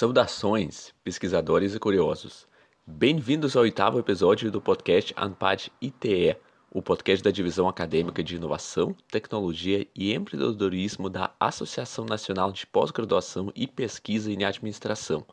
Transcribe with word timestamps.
Saudações, 0.00 0.94
pesquisadores 1.02 1.74
e 1.74 1.78
curiosos. 1.80 2.46
Bem-vindos 2.86 3.56
ao 3.56 3.64
oitavo 3.64 3.98
episódio 3.98 4.48
do 4.48 4.60
podcast 4.60 5.12
ANPAD 5.16 5.72
ITE, 5.82 6.36
o 6.70 6.80
podcast 6.80 7.20
da 7.20 7.32
Divisão 7.32 7.68
Acadêmica 7.68 8.22
de 8.22 8.36
Inovação, 8.36 8.94
Tecnologia 9.10 9.84
e 9.96 10.14
Empreendedorismo 10.14 11.10
da 11.10 11.34
Associação 11.40 12.04
Nacional 12.04 12.52
de 12.52 12.64
Pós-Graduação 12.64 13.50
e 13.56 13.66
Pesquisa 13.66 14.30
em 14.30 14.44
Administração. 14.44 15.26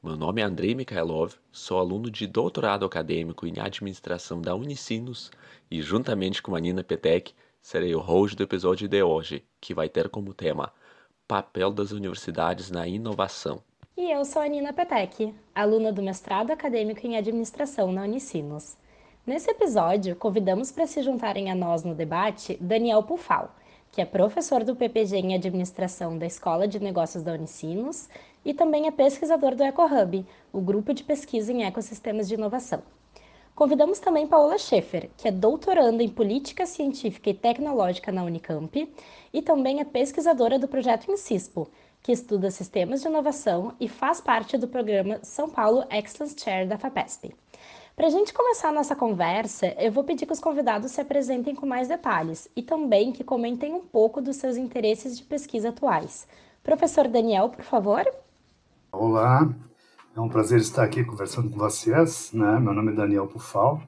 Meu 0.00 0.14
nome 0.14 0.40
é 0.40 0.44
Andrei 0.44 0.76
Mikhailov, 0.76 1.34
sou 1.50 1.80
aluno 1.80 2.08
de 2.08 2.28
doutorado 2.28 2.86
acadêmico 2.86 3.48
em 3.48 3.58
Administração 3.58 4.40
da 4.40 4.54
Unicinos 4.54 5.32
e, 5.68 5.82
juntamente 5.82 6.40
com 6.40 6.54
a 6.54 6.60
Nina 6.60 6.84
Petek, 6.84 7.34
serei 7.60 7.92
o 7.96 8.00
host 8.00 8.36
do 8.36 8.44
episódio 8.44 8.86
de 8.86 9.02
hoje, 9.02 9.44
que 9.60 9.74
vai 9.74 9.88
ter 9.88 10.08
como 10.08 10.32
tema 10.32 10.72
Papel 11.26 11.72
das 11.72 11.90
Universidades 11.90 12.70
na 12.70 12.86
Inovação. 12.86 13.60
E 13.96 14.10
eu 14.10 14.24
sou 14.24 14.42
a 14.42 14.48
Nina 14.48 14.72
Petek, 14.72 15.32
aluna 15.54 15.92
do 15.92 16.02
mestrado 16.02 16.50
acadêmico 16.50 17.06
em 17.06 17.16
Administração 17.16 17.92
na 17.92 18.02
Unicinos. 18.02 18.76
Nesse 19.24 19.48
episódio, 19.48 20.16
convidamos 20.16 20.72
para 20.72 20.84
se 20.84 21.00
juntarem 21.00 21.48
a 21.48 21.54
nós 21.54 21.84
no 21.84 21.94
debate 21.94 22.58
Daniel 22.60 23.04
Pufal, 23.04 23.54
que 23.92 24.00
é 24.00 24.04
professor 24.04 24.64
do 24.64 24.74
PPG 24.74 25.18
em 25.18 25.34
Administração 25.36 26.18
da 26.18 26.26
Escola 26.26 26.66
de 26.66 26.80
Negócios 26.80 27.22
da 27.22 27.34
Unicinos 27.34 28.08
e 28.44 28.52
também 28.52 28.88
é 28.88 28.90
pesquisador 28.90 29.54
do 29.54 29.62
EcoHub, 29.62 30.26
o 30.52 30.60
grupo 30.60 30.92
de 30.92 31.04
pesquisa 31.04 31.52
em 31.52 31.62
ecossistemas 31.62 32.26
de 32.26 32.34
inovação. 32.34 32.82
Convidamos 33.54 34.00
também 34.00 34.26
Paola 34.26 34.58
Schaefer, 34.58 35.08
que 35.16 35.28
é 35.28 35.30
doutoranda 35.30 36.02
em 36.02 36.08
Política 36.08 36.66
Científica 36.66 37.30
e 37.30 37.34
Tecnológica 37.34 38.10
na 38.10 38.24
Unicamp 38.24 38.92
e 39.32 39.40
também 39.40 39.78
é 39.78 39.84
pesquisadora 39.84 40.58
do 40.58 40.66
projeto 40.66 41.08
Incispo, 41.08 41.70
que 42.04 42.12
estuda 42.12 42.50
sistemas 42.50 43.00
de 43.00 43.08
inovação 43.08 43.72
e 43.80 43.88
faz 43.88 44.20
parte 44.20 44.58
do 44.58 44.68
programa 44.68 45.20
São 45.22 45.48
Paulo 45.48 45.84
Excellence 45.90 46.36
Chair 46.38 46.68
da 46.68 46.76
FAPESP. 46.76 47.34
Para 47.96 48.08
a 48.08 48.10
gente 48.10 48.34
começar 48.34 48.68
a 48.68 48.72
nossa 48.72 48.94
conversa, 48.94 49.68
eu 49.78 49.90
vou 49.90 50.04
pedir 50.04 50.26
que 50.26 50.32
os 50.34 50.38
convidados 50.38 50.92
se 50.92 51.00
apresentem 51.00 51.54
com 51.54 51.64
mais 51.64 51.88
detalhes 51.88 52.46
e 52.54 52.60
também 52.60 53.10
que 53.10 53.24
comentem 53.24 53.72
um 53.72 53.80
pouco 53.80 54.20
dos 54.20 54.36
seus 54.36 54.58
interesses 54.58 55.16
de 55.16 55.24
pesquisa 55.24 55.70
atuais. 55.70 56.28
Professor 56.62 57.08
Daniel, 57.08 57.48
por 57.48 57.64
favor. 57.64 58.04
Olá, 58.92 59.50
é 60.14 60.20
um 60.20 60.28
prazer 60.28 60.60
estar 60.60 60.84
aqui 60.84 61.04
conversando 61.04 61.48
com 61.48 61.56
vocês. 61.56 62.30
Né? 62.34 62.60
Meu 62.60 62.74
nome 62.74 62.92
é 62.92 62.96
Daniel 62.96 63.28
Pufal. 63.28 63.80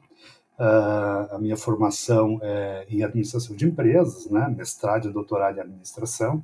Uh, 0.59 1.35
a 1.35 1.39
minha 1.39 1.57
formação 1.59 2.39
é 2.41 2.87
em 2.89 3.05
administração 3.05 3.55
de 3.55 3.67
empresas, 3.67 4.31
né? 4.31 4.49
mestrado 4.57 5.11
e 5.11 5.13
doutorado 5.13 5.59
em 5.59 5.61
administração, 5.61 6.43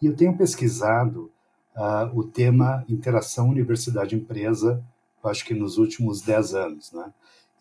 e 0.00 0.06
eu 0.06 0.16
tenho 0.16 0.36
pesquisado 0.36 1.30
uh, 1.76 2.18
o 2.18 2.24
tema 2.24 2.84
interação 2.88 3.48
universidade-empresa, 3.48 4.82
acho 5.22 5.44
que 5.44 5.54
nos 5.54 5.76
últimos 5.76 6.22
10 6.22 6.54
anos, 6.54 6.92
né? 6.92 7.12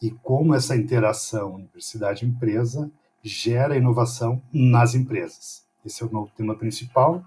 e 0.01 0.11
como 0.11 0.55
essa 0.55 0.75
interação 0.75 1.55
universidade-empresa 1.55 2.89
gera 3.21 3.75
inovação 3.75 4.41
nas 4.53 4.95
empresas. 4.95 5.65
Esse 5.85 6.03
é 6.03 6.05
o 6.05 6.09
meu 6.09 6.29
tema 6.35 6.55
principal. 6.55 7.23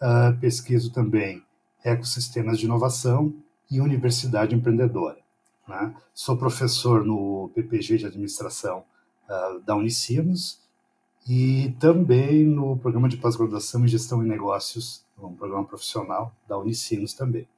Uh, 0.00 0.38
pesquiso 0.40 0.92
também 0.92 1.42
ecossistemas 1.84 2.58
de 2.58 2.64
inovação 2.64 3.34
e 3.70 3.80
universidade 3.80 4.54
empreendedora. 4.54 5.18
Né? 5.68 5.94
Sou 6.14 6.36
professor 6.36 7.04
no 7.04 7.50
PPG 7.54 7.98
de 7.98 8.06
Administração 8.06 8.84
uh, 9.28 9.60
da 9.60 9.76
Unicinos 9.76 10.63
e 11.28 11.74
também 11.80 12.44
no 12.44 12.76
programa 12.76 13.08
de 13.08 13.16
pós-graduação 13.16 13.84
em 13.84 13.88
Gestão 13.88 14.24
e 14.24 14.28
Negócios, 14.28 15.04
um 15.18 15.34
programa 15.34 15.64
profissional 15.64 16.32
da 16.48 16.58
Unicinos 16.58 17.14
também. 17.14 17.48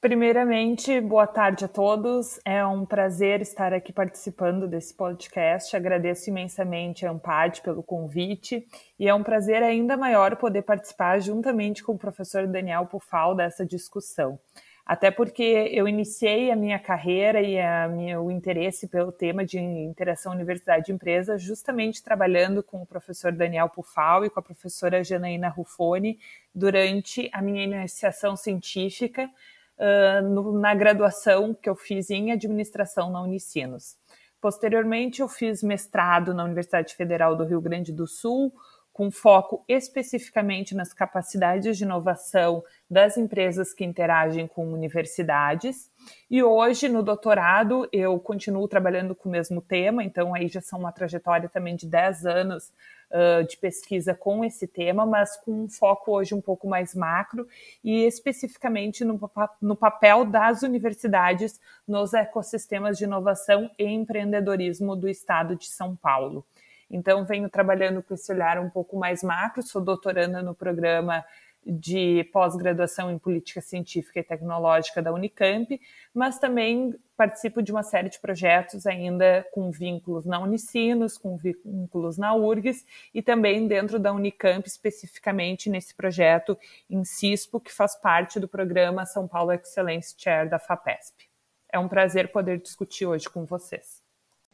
Primeiramente, 0.00 1.00
boa 1.00 1.26
tarde 1.26 1.64
a 1.64 1.68
todos. 1.68 2.38
É 2.44 2.64
um 2.64 2.84
prazer 2.84 3.40
estar 3.40 3.72
aqui 3.72 3.92
participando 3.92 4.68
desse 4.68 4.94
podcast. 4.94 5.74
Agradeço 5.74 6.30
imensamente 6.30 7.04
a 7.04 7.10
Ampad 7.10 7.60
pelo 7.62 7.82
convite 7.82 8.64
e 9.00 9.08
é 9.08 9.14
um 9.14 9.24
prazer 9.24 9.62
ainda 9.64 9.96
maior 9.96 10.36
poder 10.36 10.62
participar 10.62 11.18
juntamente 11.18 11.82
com 11.82 11.92
o 11.92 11.98
professor 11.98 12.46
Daniel 12.46 12.86
Pufal 12.86 13.34
dessa 13.34 13.66
discussão. 13.66 14.38
Até 14.86 15.10
porque 15.10 15.42
eu 15.72 15.88
iniciei 15.88 16.52
a 16.52 16.54
minha 16.54 16.78
carreira 16.78 17.42
e 17.42 17.56
minha, 17.88 18.20
o 18.20 18.30
interesse 18.30 18.86
pelo 18.86 19.10
tema 19.10 19.44
de 19.44 19.58
interação 19.58 20.32
universidade-empresa 20.32 21.36
justamente 21.36 22.00
trabalhando 22.00 22.62
com 22.62 22.80
o 22.80 22.86
professor 22.86 23.32
Daniel 23.32 23.68
Pufal 23.68 24.24
e 24.24 24.30
com 24.30 24.38
a 24.38 24.42
professora 24.42 25.02
Janaína 25.02 25.48
Ruffoni 25.48 26.20
durante 26.54 27.28
a 27.32 27.42
minha 27.42 27.64
iniciação 27.64 28.36
científica 28.36 29.28
uh, 29.76 30.22
no, 30.22 30.56
na 30.56 30.72
graduação 30.72 31.52
que 31.52 31.68
eu 31.68 31.74
fiz 31.74 32.08
em 32.08 32.30
administração 32.30 33.10
na 33.10 33.20
Unicinos. 33.20 33.96
Posteriormente, 34.40 35.20
eu 35.20 35.26
fiz 35.26 35.64
mestrado 35.64 36.32
na 36.32 36.44
Universidade 36.44 36.94
Federal 36.94 37.34
do 37.34 37.42
Rio 37.44 37.60
Grande 37.60 37.92
do 37.92 38.06
Sul, 38.06 38.52
com 38.96 39.10
foco 39.10 39.62
especificamente 39.68 40.74
nas 40.74 40.94
capacidades 40.94 41.76
de 41.76 41.84
inovação 41.84 42.64
das 42.90 43.18
empresas 43.18 43.74
que 43.74 43.84
interagem 43.84 44.46
com 44.46 44.72
universidades. 44.72 45.90
E 46.30 46.42
hoje, 46.42 46.88
no 46.88 47.02
doutorado, 47.02 47.86
eu 47.92 48.18
continuo 48.18 48.66
trabalhando 48.66 49.14
com 49.14 49.28
o 49.28 49.32
mesmo 49.32 49.60
tema, 49.60 50.02
então 50.02 50.34
aí 50.34 50.48
já 50.48 50.62
são 50.62 50.78
uma 50.78 50.92
trajetória 50.92 51.46
também 51.46 51.76
de 51.76 51.86
10 51.86 52.24
anos 52.24 52.72
uh, 53.10 53.46
de 53.46 53.58
pesquisa 53.58 54.14
com 54.14 54.42
esse 54.42 54.66
tema, 54.66 55.04
mas 55.04 55.36
com 55.36 55.64
um 55.64 55.68
foco 55.68 56.12
hoje 56.12 56.34
um 56.34 56.40
pouco 56.40 56.66
mais 56.66 56.94
macro 56.94 57.46
e 57.84 58.06
especificamente 58.06 59.04
no, 59.04 59.20
no 59.60 59.76
papel 59.76 60.24
das 60.24 60.62
universidades 60.62 61.60
nos 61.86 62.14
ecossistemas 62.14 62.96
de 62.96 63.04
inovação 63.04 63.70
e 63.78 63.84
empreendedorismo 63.84 64.96
do 64.96 65.06
estado 65.06 65.54
de 65.54 65.66
São 65.66 65.94
Paulo. 65.94 66.46
Então, 66.90 67.24
venho 67.24 67.48
trabalhando 67.48 68.02
com 68.02 68.14
esse 68.14 68.32
olhar 68.32 68.58
um 68.58 68.70
pouco 68.70 68.96
mais 68.96 69.22
macro, 69.22 69.62
sou 69.62 69.82
doutoranda 69.82 70.42
no 70.42 70.54
programa 70.54 71.24
de 71.66 72.22
pós-graduação 72.32 73.10
em 73.10 73.18
política 73.18 73.60
científica 73.60 74.20
e 74.20 74.22
tecnológica 74.22 75.02
da 75.02 75.12
Unicamp, 75.12 75.80
mas 76.14 76.38
também 76.38 76.94
participo 77.16 77.60
de 77.60 77.72
uma 77.72 77.82
série 77.82 78.08
de 78.08 78.20
projetos 78.20 78.86
ainda 78.86 79.44
com 79.52 79.70
vínculos 79.72 80.24
na 80.24 80.38
Unicinos, 80.38 81.18
com 81.18 81.36
vínculos 81.36 82.16
na 82.16 82.34
URGS 82.34 82.86
e 83.12 83.20
também 83.20 83.66
dentro 83.66 83.98
da 83.98 84.12
Unicamp, 84.12 84.66
especificamente 84.66 85.68
nesse 85.68 85.92
projeto 85.92 86.56
em 86.88 87.04
CISPO, 87.04 87.58
que 87.58 87.72
faz 87.72 87.96
parte 87.96 88.38
do 88.38 88.46
programa 88.46 89.04
São 89.04 89.26
Paulo 89.26 89.50
Excellence 89.52 90.14
Chair 90.16 90.48
da 90.48 90.60
FAPESP. 90.60 91.28
É 91.72 91.78
um 91.80 91.88
prazer 91.88 92.30
poder 92.30 92.60
discutir 92.60 93.06
hoje 93.06 93.28
com 93.28 93.44
vocês. 93.44 94.00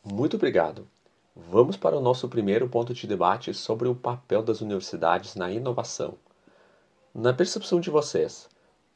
Muito 0.02 0.36
obrigado. 0.36 0.88
Vamos 1.34 1.78
para 1.78 1.96
o 1.96 2.00
nosso 2.00 2.28
primeiro 2.28 2.68
ponto 2.68 2.92
de 2.92 3.06
debate 3.06 3.54
sobre 3.54 3.88
o 3.88 3.94
papel 3.94 4.42
das 4.42 4.60
universidades 4.60 5.34
na 5.34 5.50
inovação. 5.50 6.14
Na 7.14 7.32
percepção 7.32 7.80
de 7.80 7.88
vocês, 7.88 8.50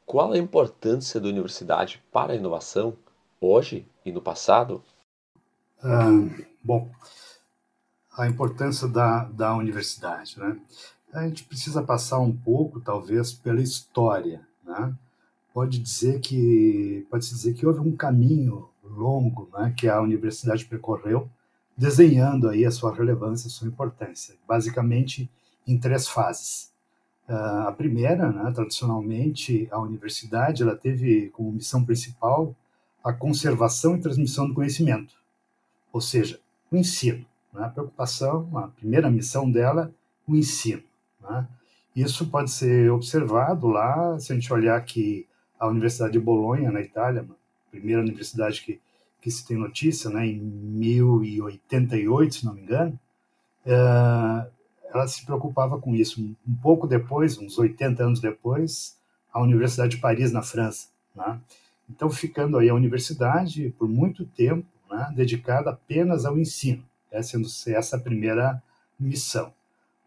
qual 0.04 0.32
a 0.32 0.38
importância 0.38 1.18
da 1.18 1.28
universidade 1.28 2.02
para 2.12 2.34
a 2.34 2.36
inovação, 2.36 2.94
hoje 3.40 3.86
e 4.04 4.12
no 4.12 4.20
passado? 4.20 4.82
Ah, 5.82 6.10
bom, 6.62 6.90
a 8.18 8.26
importância 8.26 8.86
da, 8.86 9.24
da 9.24 9.56
universidade, 9.56 10.38
né? 10.38 10.60
A 11.14 11.26
gente 11.26 11.44
precisa 11.44 11.82
passar 11.82 12.18
um 12.18 12.36
pouco, 12.36 12.80
talvez, 12.80 13.32
pela 13.32 13.62
história, 13.62 14.46
né? 14.62 14.94
Pode 15.54 15.78
dizer 15.78 16.20
que 16.20 17.06
pode 17.10 17.24
se 17.24 17.34
dizer 17.34 17.54
que 17.54 17.66
houve 17.66 17.80
um 17.80 17.96
caminho 17.96 18.68
longo, 18.84 19.48
né, 19.54 19.72
que 19.74 19.88
a 19.88 20.02
universidade 20.02 20.66
percorreu 20.66 21.30
desenhando 21.76 22.48
aí 22.48 22.64
a 22.64 22.70
sua 22.70 22.94
relevância, 22.94 23.48
a 23.48 23.50
sua 23.50 23.68
importância, 23.68 24.34
basicamente 24.48 25.30
em 25.66 25.78
três 25.78 26.08
fases. 26.08 26.72
Uh, 27.28 27.68
a 27.68 27.72
primeira, 27.72 28.30
né, 28.30 28.50
tradicionalmente, 28.52 29.68
a 29.70 29.80
universidade 29.80 30.62
ela 30.62 30.76
teve 30.76 31.28
como 31.30 31.52
missão 31.52 31.84
principal 31.84 32.54
a 33.02 33.12
conservação 33.12 33.96
e 33.96 34.00
transmissão 34.00 34.48
do 34.48 34.54
conhecimento, 34.54 35.14
ou 35.92 36.00
seja, 36.00 36.40
o 36.70 36.76
ensino. 36.76 37.24
Né, 37.52 37.64
a 37.64 37.68
preocupação, 37.68 38.48
a 38.56 38.68
primeira 38.68 39.10
missão 39.10 39.50
dela, 39.50 39.92
o 40.26 40.36
ensino. 40.36 40.82
Né. 41.20 41.46
Isso 41.94 42.26
pode 42.28 42.50
ser 42.50 42.90
observado 42.90 43.66
lá, 43.66 44.18
se 44.18 44.32
a 44.32 44.34
gente 44.34 44.52
olhar 44.52 44.80
que 44.84 45.26
a 45.58 45.66
Universidade 45.66 46.12
de 46.12 46.20
Bolonha, 46.20 46.70
na 46.70 46.80
Itália, 46.80 47.26
a 47.28 47.70
primeira 47.70 48.02
universidade 48.02 48.62
que 48.62 48.80
que 49.26 49.30
se 49.32 49.44
tem 49.44 49.56
notícia, 49.56 50.08
né, 50.08 50.24
em 50.24 50.38
1088, 50.38 52.32
se 52.32 52.46
não 52.46 52.54
me 52.54 52.62
engano, 52.62 52.96
uh, 53.66 54.48
ela 54.88 55.08
se 55.08 55.26
preocupava 55.26 55.80
com 55.80 55.96
isso. 55.96 56.22
Um 56.46 56.54
pouco 56.62 56.86
depois, 56.86 57.36
uns 57.36 57.58
80 57.58 58.04
anos 58.04 58.20
depois, 58.20 58.96
a 59.32 59.42
Universidade 59.42 59.96
de 59.96 60.00
Paris, 60.00 60.30
na 60.30 60.42
França. 60.42 60.90
Né? 61.12 61.40
Então, 61.90 62.08
ficando 62.08 62.56
aí 62.56 62.68
a 62.68 62.74
universidade 62.74 63.74
por 63.76 63.88
muito 63.88 64.24
tempo 64.24 64.64
né, 64.88 65.12
dedicada 65.16 65.70
apenas 65.70 66.24
ao 66.24 66.38
ensino, 66.38 66.84
é 67.10 67.20
sendo 67.20 67.48
essa 67.66 67.96
a 67.96 68.00
primeira 68.00 68.62
missão. 68.96 69.52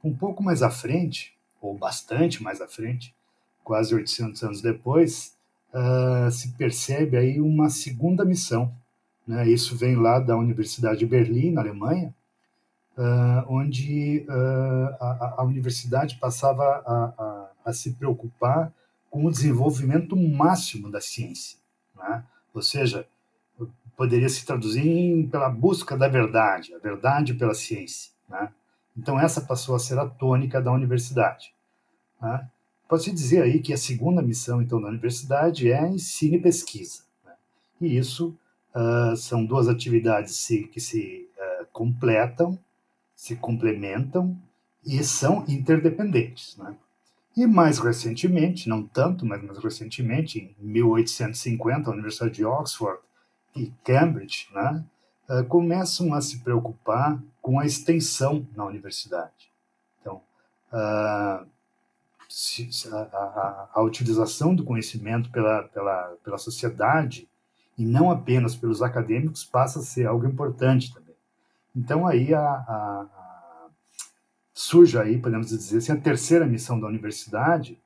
Um 0.01 0.15
pouco 0.15 0.41
mais 0.41 0.63
à 0.63 0.69
frente, 0.69 1.35
ou 1.59 1.77
bastante 1.77 2.41
mais 2.41 2.61
à 2.61 2.69
frente, 2.69 3.13
quase 3.65 3.93
800 3.93 4.43
anos 4.43 4.61
depois, 4.61 5.35
uh, 5.73 6.31
se 6.31 6.53
percebe 6.53 7.17
aí 7.17 7.41
uma 7.41 7.69
segunda 7.69 8.23
missão. 8.23 8.73
Né? 9.29 9.47
Isso 9.47 9.77
vem 9.77 9.95
lá 9.95 10.19
da 10.19 10.35
Universidade 10.35 10.97
de 10.97 11.05
Berlim, 11.05 11.51
na 11.51 11.61
Alemanha, 11.61 12.11
uh, 12.97 13.45
onde 13.47 14.25
uh, 14.27 14.95
a, 14.99 15.35
a, 15.37 15.43
universidade 15.43 16.15
passava 16.15 16.63
a, 16.63 17.13
a, 17.15 17.49
a, 17.65 17.71
se 17.71 17.93
preocupar 17.93 18.73
com 19.07 19.25
o 19.25 19.31
desenvolvimento 19.31 20.15
máximo 20.15 20.89
da 20.89 20.99
ciência. 20.99 21.59
Né? 21.95 22.23
Ou 22.55 22.63
seja, 22.63 23.05
poderia 23.95 24.27
se 24.29 24.43
traduzir 24.43 24.87
em, 24.87 25.27
pela 25.27 25.47
busca 25.47 25.95
da 25.95 26.07
verdade, 26.07 26.73
a 26.73 26.79
verdade 26.79 27.35
pela 27.35 27.53
ciência. 27.53 28.11
Né? 28.27 28.51
Então, 28.97 29.19
essa 29.19 29.41
passou 29.41 29.75
a 29.75 29.79
ser 29.79 29.99
a 29.99 30.07
tônica 30.07 30.59
da 30.59 30.71
universidade. 30.71 31.53
Né? 32.19 32.49
Pode-se 32.87 33.11
dizer 33.11 33.43
aí 33.43 33.59
que 33.59 33.73
a 33.73 33.77
segunda 33.77 34.23
missão, 34.23 34.59
então, 34.59 34.81
da 34.81 34.87
universidade 34.87 35.71
é 35.71 35.87
ensino 35.87 36.33
e 36.33 36.41
pesquisa. 36.41 37.03
Né? 37.23 37.33
E 37.79 37.95
isso 37.95 38.35
uh, 38.75 39.15
são 39.15 39.45
duas 39.45 39.67
atividades 39.67 40.35
se, 40.35 40.63
que 40.63 40.79
se 40.79 41.27
uh, 41.37 41.65
completam, 41.71 42.57
se 43.15 43.35
complementam 43.35 44.37
e 44.85 45.03
são 45.03 45.43
interdependentes. 45.47 46.57
Né? 46.57 46.75
E 47.35 47.45
mais 47.45 47.79
recentemente, 47.79 48.69
não 48.69 48.83
tanto, 48.83 49.25
mas 49.25 49.41
mais 49.43 49.57
recentemente, 49.57 50.55
em 50.59 50.65
1850, 50.65 51.89
a 51.89 51.93
Universidade 51.93 52.33
de 52.35 52.45
Oxford 52.45 52.99
e 53.55 53.71
Cambridge 53.83 54.47
né, 54.53 54.83
uh, 55.29 55.43
começam 55.45 56.13
a 56.13 56.21
se 56.21 56.39
preocupar 56.39 57.21
com 57.41 57.59
a 57.59 57.65
extensão 57.65 58.47
na 58.55 58.65
universidade. 58.65 59.51
Então, 59.99 60.21
a, 60.71 61.43
a, 62.91 63.69
a, 63.73 63.81
utilização 63.81 64.53
do 64.53 64.63
conhecimento 64.63 65.31
pela, 65.31 65.63
pela, 65.63 66.15
pela 66.23 66.37
sociedade 66.37 67.27
e 67.79 67.85
não 67.85 68.11
apenas 68.11 68.55
pelos 68.55 68.81
acadêmicos 68.81 69.45
passa 69.45 69.79
a 69.79 69.81
ser 69.81 70.05
algo 70.05 70.27
importante 70.27 70.93
também. 70.93 71.15
Então 71.75 72.05
aí 72.05 72.33
a, 72.33 72.41
a, 72.41 73.07
a, 73.09 73.67
surge 74.53 74.99
aí, 74.99 75.17
podemos 75.17 75.47
dizer 75.47 75.77
assim, 75.77 75.93
a 75.93 75.97
terceira 75.97 76.45
missão 76.45 76.79
da 76.79 76.85
universidade, 76.85 77.81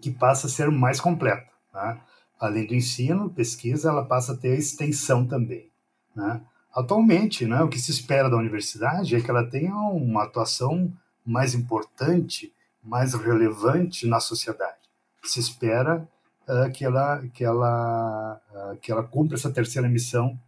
que 0.00 0.10
passa 0.10 0.46
a 0.46 0.50
ser 0.50 0.70
mais 0.70 1.00
completa. 1.00 1.50
Né? 1.74 2.00
Além 2.38 2.66
do 2.66 2.74
ensino, 2.74 3.28
pesquisa, 3.28 3.88
ela 3.88 4.04
passa 4.04 4.32
a 4.32 4.36
ter 4.36 4.56
extensão 4.56 5.26
também. 5.26 5.68
Né? 6.14 6.40
Atualmente, 6.72 7.44
né, 7.44 7.62
o 7.62 7.68
que 7.68 7.78
se 7.78 7.90
espera 7.90 8.30
da 8.30 8.36
universidade 8.36 9.16
é 9.16 9.20
que 9.20 9.30
ela 9.30 9.44
tenha 9.44 9.74
uma 9.74 10.24
atuação 10.24 10.92
mais 11.24 11.54
importante 11.54 12.54
mais 12.86 13.14
relevante 13.14 14.06
na 14.06 14.20
sociedade. 14.20 14.78
Se 15.24 15.40
espera 15.40 16.08
uh, 16.48 16.70
que 16.72 16.84
ela 16.84 17.22
que 17.34 17.44
ela 17.44 18.40
uh, 18.54 18.76
que 18.78 18.90
ela 18.90 19.02
cumpra 19.02 19.36
essa 19.36 19.50
terceira 19.50 19.88
missão 19.88 20.38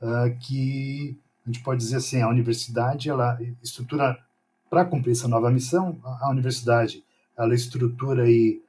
uh, 0.00 0.36
que 0.40 1.18
a 1.44 1.50
gente 1.50 1.62
pode 1.62 1.80
dizer 1.80 1.96
assim 1.96 2.20
a 2.22 2.28
universidade 2.28 3.08
ela 3.08 3.38
estrutura 3.62 4.18
para 4.68 4.84
cumprir 4.84 5.12
essa 5.12 5.28
nova 5.28 5.50
missão 5.50 5.98
a, 6.04 6.26
a 6.26 6.30
universidade 6.30 7.04
ela 7.36 7.54
estrutura 7.54 8.24
aí 8.24 8.62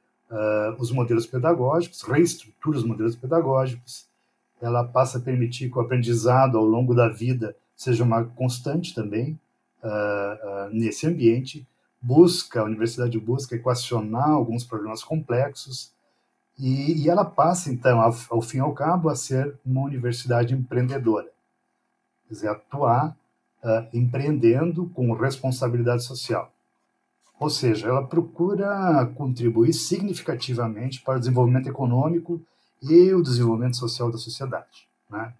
os 0.78 0.92
modelos 0.92 1.24
pedagógicos 1.26 2.02
reestrutura 2.02 2.76
os 2.76 2.84
modelos 2.84 3.16
pedagógicos 3.16 4.06
ela 4.60 4.84
passa 4.84 5.16
a 5.16 5.20
permitir 5.22 5.70
que 5.70 5.78
o 5.78 5.80
aprendizado 5.80 6.58
ao 6.58 6.64
longo 6.64 6.94
da 6.94 7.08
vida 7.08 7.56
seja 7.74 8.04
uma 8.04 8.24
constante 8.24 8.94
também 8.94 9.40
nesse 10.70 11.06
ambiente 11.06 11.66
busca, 12.00 12.60
a 12.60 12.64
universidade 12.64 13.18
busca 13.18 13.56
equacionar 13.56 14.28
alguns 14.28 14.64
problemas 14.64 15.02
complexos 15.02 15.92
e, 16.58 17.04
e 17.04 17.08
ela 17.08 17.24
passa, 17.24 17.70
então, 17.70 18.00
ao, 18.00 18.14
ao, 18.30 18.42
fim 18.42 18.58
e 18.58 18.60
ao 18.60 18.74
cabo, 18.74 19.08
a 19.08 19.14
ser 19.14 19.56
uma 19.64 19.82
universidade 19.82 20.54
empreendedora. 20.54 21.28
Quer 22.26 22.34
dizer, 22.34 22.48
atuar 22.48 23.16
uh, 23.62 23.96
empreendendo 23.96 24.86
com 24.90 25.12
responsabilidade 25.12 26.04
social. 26.04 26.52
Ou 27.38 27.48
seja, 27.48 27.86
ela 27.86 28.04
procura 28.04 29.06
contribuir 29.14 29.72
significativamente 29.72 31.00
para 31.02 31.16
o 31.16 31.20
desenvolvimento 31.20 31.68
econômico 31.68 32.40
e 32.82 33.12
o 33.14 33.22
desenvolvimento 33.22 33.76
social 33.76 34.10
da 34.10 34.18
sociedade, 34.18 34.88
né? 35.08 35.32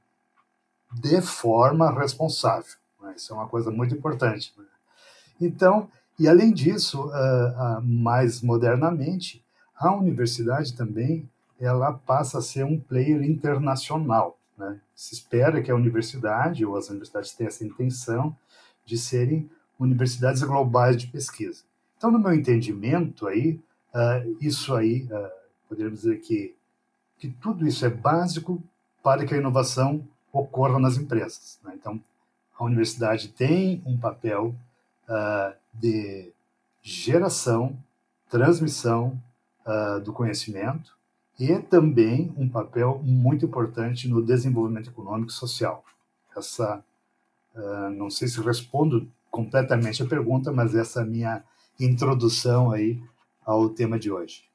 de 0.93 1.21
forma 1.21 1.91
responsável. 1.91 2.73
Né? 3.01 3.15
Isso 3.17 3.33
é 3.33 3.37
uma 3.37 3.49
coisa 3.49 3.71
muito 3.73 3.95
importante. 3.95 4.55
Né? 4.57 4.65
Então, 5.41 5.89
e, 6.19 6.29
além 6.29 6.53
disso, 6.53 7.07
uh, 7.07 7.79
uh, 7.79 7.83
mais 7.83 8.41
modernamente, 8.43 9.45
a 9.79 9.95
universidade 9.95 10.75
também 10.75 11.29
ela 11.61 11.93
passa 11.93 12.39
a 12.39 12.43
ser 12.43 12.65
um 12.65 12.79
player 12.79 13.23
internacional. 13.23 14.39
Né? 14.57 14.81
Se 14.95 15.15
espera 15.15 15.63
que 15.63 15.71
a 15.71 15.75
universidade 15.75 16.65
ou 16.65 16.77
as 16.77 16.89
universidades 16.89 17.33
tenham 17.33 17.49
essa 17.49 17.65
intenção 17.65 18.37
de 18.85 18.99
serem 18.99 19.49
universidades 19.79 20.43
globais 20.43 20.97
de 20.97 21.07
pesquisa. 21.07 21.63
Então, 21.97 22.11
no 22.11 22.19
meu 22.19 22.33
entendimento, 22.33 23.27
aí, 23.27 23.61
uh, 23.95 24.37
isso 24.41 24.75
aí, 24.75 25.03
uh, 25.05 25.31
poderíamos 25.69 26.01
dizer 26.01 26.21
que, 26.21 26.55
que 27.19 27.29
tudo 27.29 27.67
isso 27.67 27.85
é 27.85 27.91
básico 27.91 28.63
para 29.03 29.25
que 29.25 29.35
a 29.35 29.39
inovação 29.39 30.07
ocorra 30.33 30.79
nas 30.79 30.97
empresas. 30.97 31.59
Né? 31.65 31.75
Então, 31.75 32.01
a 32.59 32.65
universidade 32.65 33.29
tem 33.29 33.83
um 33.87 33.97
papel 33.97 34.55
uh, 35.09 35.55
de 35.73 36.33
geração, 36.83 37.77
transmissão 38.29 39.21
uh, 39.69 40.01
do 40.01 40.13
conhecimento 40.13 40.97
e 41.39 41.57
também 41.59 42.35
um 42.37 42.49
papel 42.49 43.01
muito 43.05 43.45
importante 43.45 44.09
no 44.09 44.25
desenvolvimento 44.25 44.91
econômico 44.91 45.31
e 45.31 45.35
social. 45.35 45.85
Essa, 46.37 46.83
uh, 47.55 47.91
não 47.91 48.11
sei 48.11 48.27
se 48.27 48.41
respondo 48.41 49.07
completamente 49.31 50.03
a 50.03 50.07
pergunta, 50.07 50.51
mas 50.51 50.75
essa 50.75 51.01
é 51.01 51.03
a 51.03 51.07
minha 51.07 51.45
introdução 51.79 52.73
aí 52.73 53.01
ao 53.45 53.69
tema 53.69 53.99
de 53.99 54.11
hoje. 54.11 54.49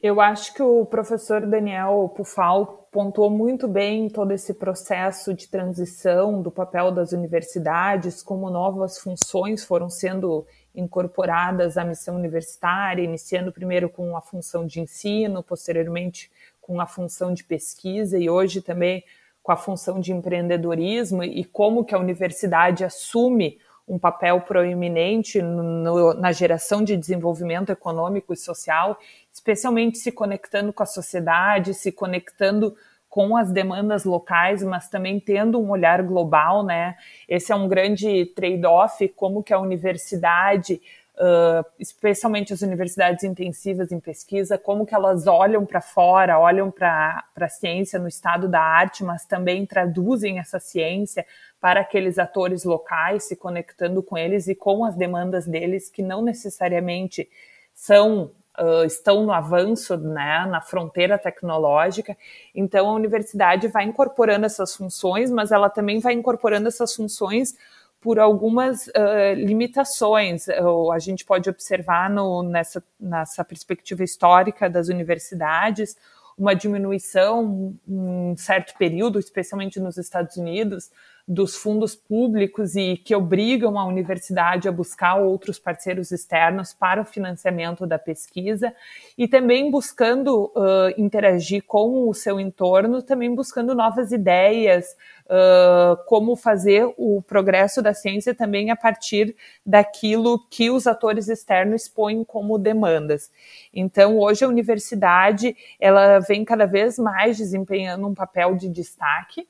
Eu 0.00 0.20
acho 0.20 0.52
que 0.54 0.62
o 0.62 0.84
professor 0.84 1.46
Daniel 1.46 2.12
Pufal 2.14 2.86
pontuou 2.92 3.30
muito 3.30 3.66
bem 3.66 4.08
todo 4.08 4.30
esse 4.30 4.54
processo 4.54 5.34
de 5.34 5.48
transição 5.48 6.42
do 6.42 6.50
papel 6.50 6.92
das 6.92 7.12
universidades, 7.12 8.22
como 8.22 8.50
novas 8.50 8.98
funções 8.98 9.64
foram 9.64 9.88
sendo 9.88 10.46
incorporadas 10.76 11.76
à 11.76 11.84
missão 11.84 12.14
universitária, 12.14 13.02
iniciando 13.02 13.50
primeiro 13.50 13.88
com 13.88 14.16
a 14.16 14.20
função 14.20 14.66
de 14.66 14.80
ensino, 14.80 15.42
posteriormente 15.42 16.30
com 16.60 16.80
a 16.80 16.86
função 16.86 17.32
de 17.32 17.42
pesquisa 17.42 18.18
e 18.18 18.28
hoje 18.28 18.60
também 18.60 19.02
com 19.42 19.52
a 19.52 19.56
função 19.56 20.00
de 20.00 20.12
empreendedorismo 20.12 21.24
e 21.24 21.44
como 21.44 21.84
que 21.84 21.94
a 21.94 21.98
universidade 21.98 22.84
assume 22.84 23.58
um 23.88 23.98
papel 23.98 24.40
proeminente 24.40 25.40
no, 25.40 26.12
na 26.14 26.32
geração 26.32 26.82
de 26.82 26.96
desenvolvimento 26.96 27.70
econômico 27.70 28.32
e 28.32 28.36
social, 28.36 28.98
especialmente 29.32 29.98
se 29.98 30.10
conectando 30.10 30.72
com 30.72 30.82
a 30.82 30.86
sociedade, 30.86 31.72
se 31.72 31.92
conectando 31.92 32.76
com 33.16 33.34
as 33.34 33.50
demandas 33.50 34.04
locais, 34.04 34.62
mas 34.62 34.90
também 34.90 35.18
tendo 35.18 35.58
um 35.58 35.70
olhar 35.70 36.02
global, 36.02 36.62
né? 36.62 36.98
Esse 37.26 37.50
é 37.50 37.54
um 37.54 37.66
grande 37.66 38.26
trade-off, 38.26 39.08
como 39.16 39.42
que 39.42 39.54
a 39.54 39.58
universidade, 39.58 40.82
uh, 41.14 41.64
especialmente 41.78 42.52
as 42.52 42.60
universidades 42.60 43.24
intensivas 43.24 43.90
em 43.90 43.98
pesquisa, 43.98 44.58
como 44.58 44.84
que 44.84 44.94
elas 44.94 45.26
olham 45.26 45.64
para 45.64 45.80
fora, 45.80 46.38
olham 46.38 46.70
para 46.70 47.24
a 47.34 47.48
ciência 47.48 47.98
no 47.98 48.06
estado 48.06 48.50
da 48.50 48.60
arte, 48.60 49.02
mas 49.02 49.24
também 49.24 49.64
traduzem 49.64 50.38
essa 50.38 50.60
ciência 50.60 51.24
para 51.58 51.80
aqueles 51.80 52.18
atores 52.18 52.64
locais, 52.64 53.24
se 53.24 53.34
conectando 53.34 54.02
com 54.02 54.18
eles 54.18 54.46
e 54.46 54.54
com 54.54 54.84
as 54.84 54.94
demandas 54.94 55.46
deles, 55.46 55.88
que 55.88 56.02
não 56.02 56.20
necessariamente 56.20 57.26
são 57.72 58.30
uh, 58.58 58.84
estão 58.84 59.24
no 59.24 59.32
avanço, 59.32 59.96
né, 59.96 60.46
na 60.46 60.60
fronteira 60.60 61.18
tecnológica. 61.18 62.16
Então, 62.54 62.88
a 62.88 62.92
universidade 62.92 63.68
vai 63.68 63.84
incorporando 63.84 64.46
essas 64.46 64.74
funções, 64.74 65.30
mas 65.30 65.52
ela 65.52 65.70
também 65.70 66.00
vai 66.00 66.14
incorporando 66.14 66.68
essas 66.68 66.94
funções 66.94 67.54
por 68.00 68.18
algumas 68.18 68.86
uh, 68.88 69.34
limitações. 69.34 70.46
Uh, 70.48 70.92
a 70.92 70.98
gente 70.98 71.24
pode 71.24 71.48
observar 71.48 72.08
no, 72.08 72.42
nessa, 72.42 72.82
nessa 73.00 73.44
perspectiva 73.44 74.04
histórica 74.04 74.70
das 74.70 74.88
universidades 74.88 75.96
uma 76.38 76.54
diminuição, 76.54 77.74
um 77.88 78.36
certo 78.36 78.76
período, 78.76 79.18
especialmente 79.18 79.80
nos 79.80 79.96
Estados 79.96 80.36
Unidos, 80.36 80.90
dos 81.28 81.56
fundos 81.56 81.96
públicos 81.96 82.76
e 82.76 82.96
que 82.96 83.14
obrigam 83.14 83.76
a 83.78 83.84
universidade 83.84 84.68
a 84.68 84.72
buscar 84.72 85.16
outros 85.16 85.58
parceiros 85.58 86.12
externos 86.12 86.72
para 86.72 87.02
o 87.02 87.04
financiamento 87.04 87.84
da 87.84 87.98
pesquisa 87.98 88.72
e 89.18 89.26
também 89.26 89.68
buscando 89.68 90.52
uh, 90.54 90.92
interagir 90.96 91.64
com 91.64 92.08
o 92.08 92.14
seu 92.14 92.38
entorno, 92.38 93.02
também 93.02 93.34
buscando 93.34 93.74
novas 93.74 94.12
ideias, 94.12 94.96
uh, 95.24 95.96
como 96.06 96.36
fazer 96.36 96.94
o 96.96 97.20
progresso 97.22 97.82
da 97.82 97.92
ciência 97.92 98.32
também 98.32 98.70
a 98.70 98.76
partir 98.76 99.34
daquilo 99.64 100.38
que 100.48 100.70
os 100.70 100.86
atores 100.86 101.26
externos 101.28 101.82
expõem 101.82 102.22
como 102.22 102.56
demandas. 102.56 103.32
Então, 103.74 104.16
hoje 104.16 104.44
a 104.44 104.48
universidade 104.48 105.56
ela 105.80 106.20
vem 106.20 106.44
cada 106.44 106.66
vez 106.66 107.00
mais 107.00 107.36
desempenhando 107.36 108.06
um 108.06 108.14
papel 108.14 108.54
de 108.54 108.68
destaque 108.68 109.48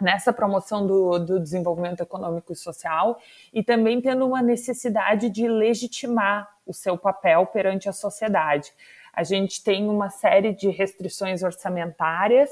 nessa 0.00 0.32
promoção 0.32 0.86
do, 0.86 1.18
do, 1.18 1.40
desenvolvimento 1.40 2.00
econômico 2.00 2.52
e 2.52 2.56
social 2.56 3.18
e 3.52 3.62
também 3.62 4.00
tendo 4.00 4.26
uma 4.26 4.42
necessidade 4.42 5.30
de 5.30 5.48
legitimar 5.48 6.48
o 6.66 6.74
seu 6.74 6.98
papel 6.98 7.46
perante 7.46 7.88
a 7.88 7.92
sociedade. 7.92 8.72
A 9.12 9.22
gente 9.22 9.64
tem 9.64 9.88
uma 9.88 10.10
série 10.10 10.52
de 10.52 10.68
restrições 10.68 11.42
orçamentárias 11.42 12.50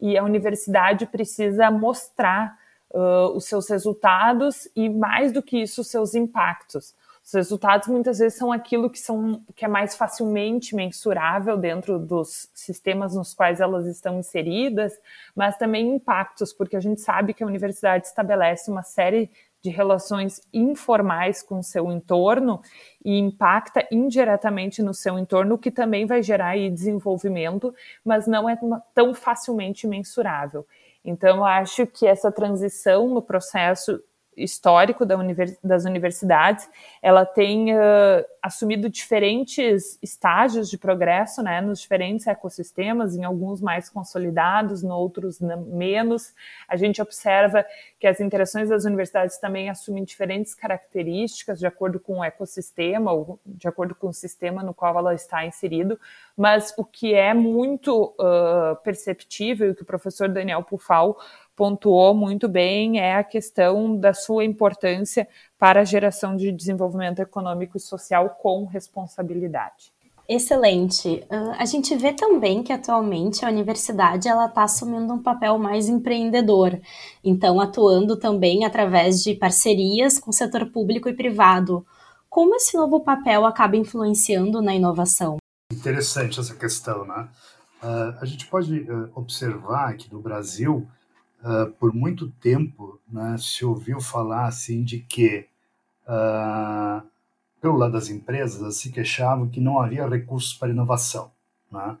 e 0.00 0.16
a 0.16 0.22
universidade 0.22 1.06
precisa 1.06 1.70
mostrar 1.70 2.56
uh, 2.90 3.28
os 3.34 3.46
seus 3.46 3.68
resultados 3.68 4.68
e, 4.76 4.88
mais 4.88 5.32
do 5.32 5.42
que 5.42 5.62
isso, 5.62 5.80
os 5.80 5.88
seus 5.88 6.14
impactos. 6.14 6.94
Os 7.24 7.32
resultados 7.32 7.88
muitas 7.88 8.18
vezes 8.18 8.38
são 8.38 8.52
aquilo 8.52 8.90
que, 8.90 8.98
são, 8.98 9.42
que 9.56 9.64
é 9.64 9.68
mais 9.68 9.96
facilmente 9.96 10.76
mensurável 10.76 11.56
dentro 11.56 11.98
dos 11.98 12.50
sistemas 12.52 13.14
nos 13.14 13.32
quais 13.32 13.60
elas 13.60 13.86
estão 13.86 14.18
inseridas, 14.18 14.92
mas 15.34 15.56
também 15.56 15.94
impactos, 15.94 16.52
porque 16.52 16.76
a 16.76 16.80
gente 16.80 17.00
sabe 17.00 17.32
que 17.32 17.42
a 17.42 17.46
universidade 17.46 18.06
estabelece 18.06 18.70
uma 18.70 18.82
série 18.82 19.30
de 19.62 19.70
relações 19.70 20.42
informais 20.52 21.42
com 21.42 21.60
o 21.60 21.62
seu 21.62 21.90
entorno 21.90 22.60
e 23.02 23.18
impacta 23.18 23.88
indiretamente 23.90 24.82
no 24.82 24.92
seu 24.92 25.18
entorno, 25.18 25.54
o 25.54 25.58
que 25.58 25.70
também 25.70 26.04
vai 26.04 26.22
gerar 26.22 26.48
aí 26.48 26.68
desenvolvimento, 26.68 27.74
mas 28.04 28.26
não 28.26 28.46
é 28.46 28.58
tão 28.94 29.14
facilmente 29.14 29.86
mensurável. 29.86 30.66
Então, 31.02 31.42
acho 31.42 31.86
que 31.86 32.06
essa 32.06 32.30
transição 32.30 33.08
no 33.08 33.22
processo 33.22 33.98
histórico 34.36 35.04
da 35.06 35.16
univers 35.16 35.56
das 35.62 35.84
universidades, 35.84 36.68
ela 37.02 37.24
tem 37.24 37.74
uh, 37.74 38.24
assumido 38.42 38.88
diferentes 38.90 39.98
estágios 40.02 40.68
de 40.68 40.76
progresso, 40.76 41.42
né, 41.42 41.60
nos 41.60 41.80
diferentes 41.80 42.26
ecossistemas, 42.26 43.16
em 43.16 43.24
alguns 43.24 43.60
mais 43.60 43.88
consolidados, 43.88 44.82
em 44.82 44.90
outros 44.90 45.40
menos. 45.40 46.34
A 46.68 46.76
gente 46.76 47.00
observa 47.00 47.64
que 47.98 48.06
as 48.06 48.20
interações 48.20 48.68
das 48.68 48.84
universidades 48.84 49.38
também 49.38 49.70
assumem 49.70 50.04
diferentes 50.04 50.54
características 50.54 51.58
de 51.58 51.66
acordo 51.66 51.98
com 51.98 52.18
o 52.18 52.24
ecossistema 52.24 53.12
ou 53.12 53.40
de 53.46 53.66
acordo 53.66 53.94
com 53.94 54.08
o 54.08 54.12
sistema 54.12 54.62
no 54.62 54.74
qual 54.74 54.98
ela 54.98 55.14
está 55.14 55.44
inserido, 55.46 55.98
mas 56.36 56.74
o 56.76 56.84
que 56.84 57.14
é 57.14 57.32
muito 57.32 58.14
uh, 58.18 58.76
perceptível 58.82 59.70
e 59.70 59.74
que 59.74 59.82
o 59.82 59.86
professor 59.86 60.28
Daniel 60.28 60.62
Pufal 60.62 61.18
pontuou 61.56 62.14
muito 62.14 62.48
bem 62.48 62.98
é 62.98 63.16
a 63.16 63.24
questão 63.24 63.96
da 63.96 64.12
sua 64.12 64.44
importância 64.44 65.28
para 65.58 65.80
a 65.80 65.84
geração 65.84 66.36
de 66.36 66.50
desenvolvimento 66.52 67.20
econômico 67.20 67.76
e 67.76 67.80
social 67.80 68.30
com 68.40 68.64
responsabilidade. 68.64 69.94
Excelente. 70.26 71.22
Uh, 71.30 71.52
a 71.58 71.66
gente 71.66 71.94
vê 71.96 72.12
também 72.12 72.62
que 72.62 72.72
atualmente 72.72 73.44
a 73.44 73.48
universidade 73.48 74.26
ela 74.26 74.46
está 74.46 74.62
assumindo 74.62 75.12
um 75.12 75.22
papel 75.22 75.58
mais 75.58 75.86
empreendedor, 75.86 76.80
então 77.22 77.60
atuando 77.60 78.16
também 78.16 78.64
através 78.64 79.22
de 79.22 79.34
parcerias 79.34 80.18
com 80.18 80.30
o 80.30 80.32
setor 80.32 80.70
público 80.70 81.10
e 81.10 81.14
privado. 81.14 81.86
Como 82.30 82.54
esse 82.56 82.74
novo 82.74 83.00
papel 83.00 83.44
acaba 83.44 83.76
influenciando 83.76 84.62
na 84.62 84.74
inovação? 84.74 85.36
Interessante 85.70 86.40
essa 86.40 86.54
questão, 86.54 87.04
né? 87.04 87.28
Uh, 87.82 88.16
a 88.18 88.24
gente 88.24 88.46
pode 88.46 88.80
uh, 88.80 89.10
observar 89.14 89.94
que 89.94 90.10
no 90.10 90.22
Brasil 90.22 90.88
uh, 91.44 91.70
por 91.72 91.92
muito 91.92 92.30
tempo 92.30 92.98
né, 93.06 93.36
se 93.38 93.64
ouviu 93.64 94.00
falar 94.00 94.46
assim 94.46 94.82
de 94.82 95.00
que, 95.00 95.46
uh, 96.06 97.06
pelo 97.60 97.76
lado 97.76 97.92
das 97.92 98.08
empresas, 98.08 98.76
se 98.76 98.90
queixavam 98.90 99.48
que 99.48 99.60
não 99.60 99.78
havia 99.78 100.08
recursos 100.08 100.54
para 100.54 100.70
inovação. 100.70 101.30
Né? 101.70 101.96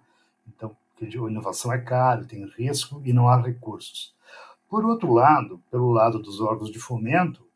Então, 0.48 0.74
que 0.96 1.04
inovação 1.04 1.72
é 1.72 1.78
caro, 1.78 2.24
tem 2.24 2.46
risco 2.56 3.02
e 3.04 3.12
não 3.12 3.28
há 3.28 3.40
recursos. 3.40 4.14
Por 4.68 4.84
outro 4.84 5.12
lado, 5.12 5.60
pelo 5.70 5.92
lado 5.92 6.18
dos 6.18 6.40
órgãos 6.40 6.70
de 6.70 6.78
fomento, 6.78 7.46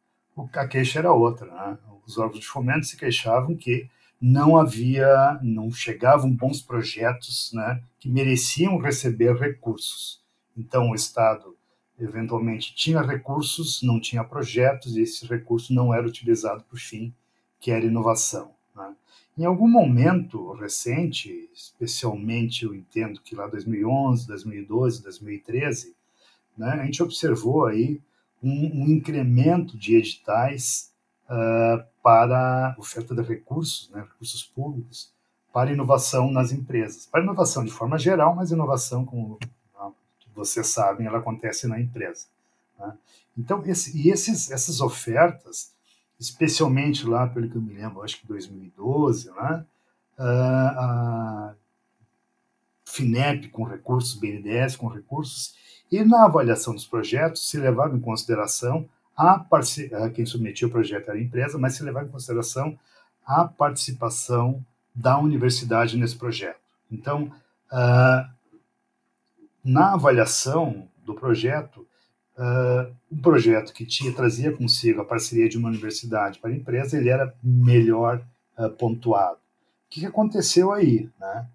a 0.52 0.68
queixa 0.68 0.98
era 0.98 1.12
outra. 1.12 1.46
Né? 1.46 1.78
Os 2.06 2.18
órgãos 2.18 2.40
de 2.40 2.46
fomento 2.46 2.86
se 2.86 2.96
queixavam 2.96 3.56
que 3.56 3.88
não 4.20 4.56
havia, 4.56 5.38
não 5.42 5.70
chegavam 5.70 6.30
bons 6.30 6.60
projetos 6.60 7.52
né, 7.52 7.82
que 8.00 8.08
mereciam 8.08 8.78
receber 8.78 9.34
recursos. 9.36 10.20
Então, 10.56 10.90
o 10.90 10.94
Estado 10.94 11.56
eventualmente 11.98 12.74
tinha 12.74 13.02
recursos, 13.02 13.82
não 13.82 14.00
tinha 14.00 14.22
projetos, 14.22 14.96
e 14.96 15.02
esse 15.02 15.26
recurso 15.26 15.74
não 15.74 15.92
era 15.92 16.06
utilizado 16.06 16.62
para 16.64 16.76
o 16.76 16.80
fim, 16.80 17.12
que 17.60 17.70
era 17.70 17.84
inovação. 17.84 18.52
Né? 18.74 18.94
Em 19.36 19.44
algum 19.44 19.68
momento 19.68 20.52
recente, 20.52 21.50
especialmente 21.52 22.64
eu 22.64 22.74
entendo 22.74 23.20
que 23.20 23.34
lá 23.34 23.46
2011, 23.46 24.26
2012, 24.26 25.02
2013, 25.02 25.96
né, 26.56 26.70
a 26.70 26.84
gente 26.84 27.02
observou 27.02 27.66
aí 27.66 28.00
um, 28.42 28.82
um 28.82 28.88
incremento 28.88 29.76
de 29.76 29.96
editais 29.96 30.92
uh, 31.24 31.84
para 32.02 32.74
oferta 32.78 33.14
de 33.14 33.22
recursos, 33.22 33.90
né, 33.90 34.00
recursos 34.00 34.42
públicos, 34.42 35.12
para 35.52 35.72
inovação 35.72 36.30
nas 36.30 36.52
empresas. 36.52 37.06
Para 37.06 37.22
inovação 37.22 37.64
de 37.64 37.70
forma 37.70 37.98
geral, 37.98 38.34
mas 38.34 38.50
inovação, 38.50 39.04
como 39.04 39.38
vocês 40.38 40.66
sabem, 40.68 41.06
ela 41.06 41.18
acontece 41.18 41.66
na 41.66 41.80
empresa. 41.80 42.26
Né? 42.78 42.96
Então, 43.36 43.62
esse, 43.66 43.96
e 43.96 44.10
esses, 44.10 44.50
essas 44.50 44.80
ofertas, 44.80 45.72
especialmente 46.18 47.06
lá, 47.06 47.26
pelo 47.26 47.48
que 47.48 47.56
eu 47.56 47.62
me 47.62 47.74
lembro, 47.74 48.02
acho 48.02 48.20
que 48.20 48.26
2012, 48.26 49.30
né? 49.30 49.64
a 50.18 51.54
FINEP 52.84 53.48
com 53.48 53.64
recursos, 53.64 54.14
BNDES 54.14 54.76
com 54.76 54.88
recursos, 54.88 55.54
e 55.90 56.02
na 56.04 56.24
avaliação 56.24 56.74
dos 56.74 56.86
projetos 56.86 57.48
se 57.48 57.58
levava 57.58 57.96
em 57.96 58.00
consideração 58.00 58.88
a 59.16 59.44
quem 60.14 60.24
submetia 60.24 60.68
o 60.68 60.70
projeto 60.70 61.08
era 61.08 61.18
a 61.18 61.22
empresa, 61.22 61.58
mas 61.58 61.74
se 61.74 61.82
levava 61.82 62.06
em 62.06 62.10
consideração 62.10 62.78
a 63.26 63.44
participação 63.44 64.64
da 64.94 65.18
universidade 65.18 65.96
nesse 65.96 66.16
projeto. 66.16 66.60
Então, 66.90 67.24
uh, 67.72 68.37
na 69.68 69.92
avaliação 69.92 70.88
do 71.04 71.14
projeto, 71.14 71.86
uh, 72.38 72.90
um 73.12 73.20
projeto 73.20 73.74
que 73.74 73.84
tinha 73.84 74.14
trazia 74.14 74.50
consigo 74.50 75.02
a 75.02 75.04
parceria 75.04 75.46
de 75.46 75.58
uma 75.58 75.68
universidade 75.68 76.38
para 76.38 76.50
a 76.50 76.54
empresa, 76.54 76.96
ele 76.96 77.10
era 77.10 77.34
melhor 77.42 78.24
uh, 78.58 78.70
pontuado. 78.70 79.36
O 79.36 79.90
que, 79.90 80.06
aconteceu 80.06 80.72
aí? 80.72 81.10
Né? 81.20 81.46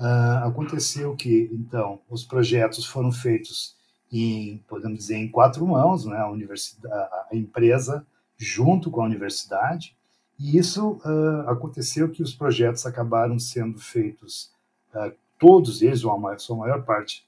Uh, 0.00 0.48
aconteceu 0.48 1.14
que, 1.14 1.48
então, 1.52 2.00
os 2.10 2.24
projetos 2.24 2.84
foram 2.86 3.12
feitos 3.12 3.76
em, 4.10 4.58
podemos 4.66 4.98
dizer, 4.98 5.18
em 5.18 5.28
quatro 5.28 5.64
mãos, 5.64 6.04
né? 6.04 6.18
a, 6.18 6.28
universidade, 6.28 7.08
a 7.30 7.36
empresa 7.36 8.04
junto 8.36 8.90
com 8.90 9.02
a 9.02 9.04
universidade, 9.06 9.94
e 10.36 10.58
isso 10.58 11.00
uh, 11.04 11.48
aconteceu 11.48 12.08
que 12.08 12.22
os 12.22 12.34
projetos 12.34 12.84
acabaram 12.84 13.38
sendo 13.38 13.78
feitos, 13.78 14.50
uh, 14.92 15.12
todos 15.38 15.82
eles, 15.82 16.02
ou 16.02 16.26
a 16.26 16.38
sua 16.38 16.56
maior 16.56 16.82
parte, 16.82 17.24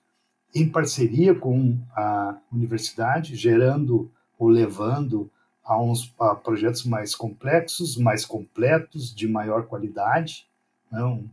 em 0.54 0.68
parceria 0.68 1.34
com 1.34 1.78
a 1.96 2.36
universidade, 2.52 3.34
gerando 3.34 4.10
ou 4.38 4.48
levando 4.48 5.30
a 5.64 5.80
uns 5.80 6.12
a 6.18 6.34
projetos 6.34 6.84
mais 6.84 7.14
complexos, 7.14 7.96
mais 7.96 8.26
completos, 8.26 9.14
de 9.14 9.28
maior 9.28 9.66
qualidade, 9.66 10.46
né? 10.90 11.02
um, 11.04 11.28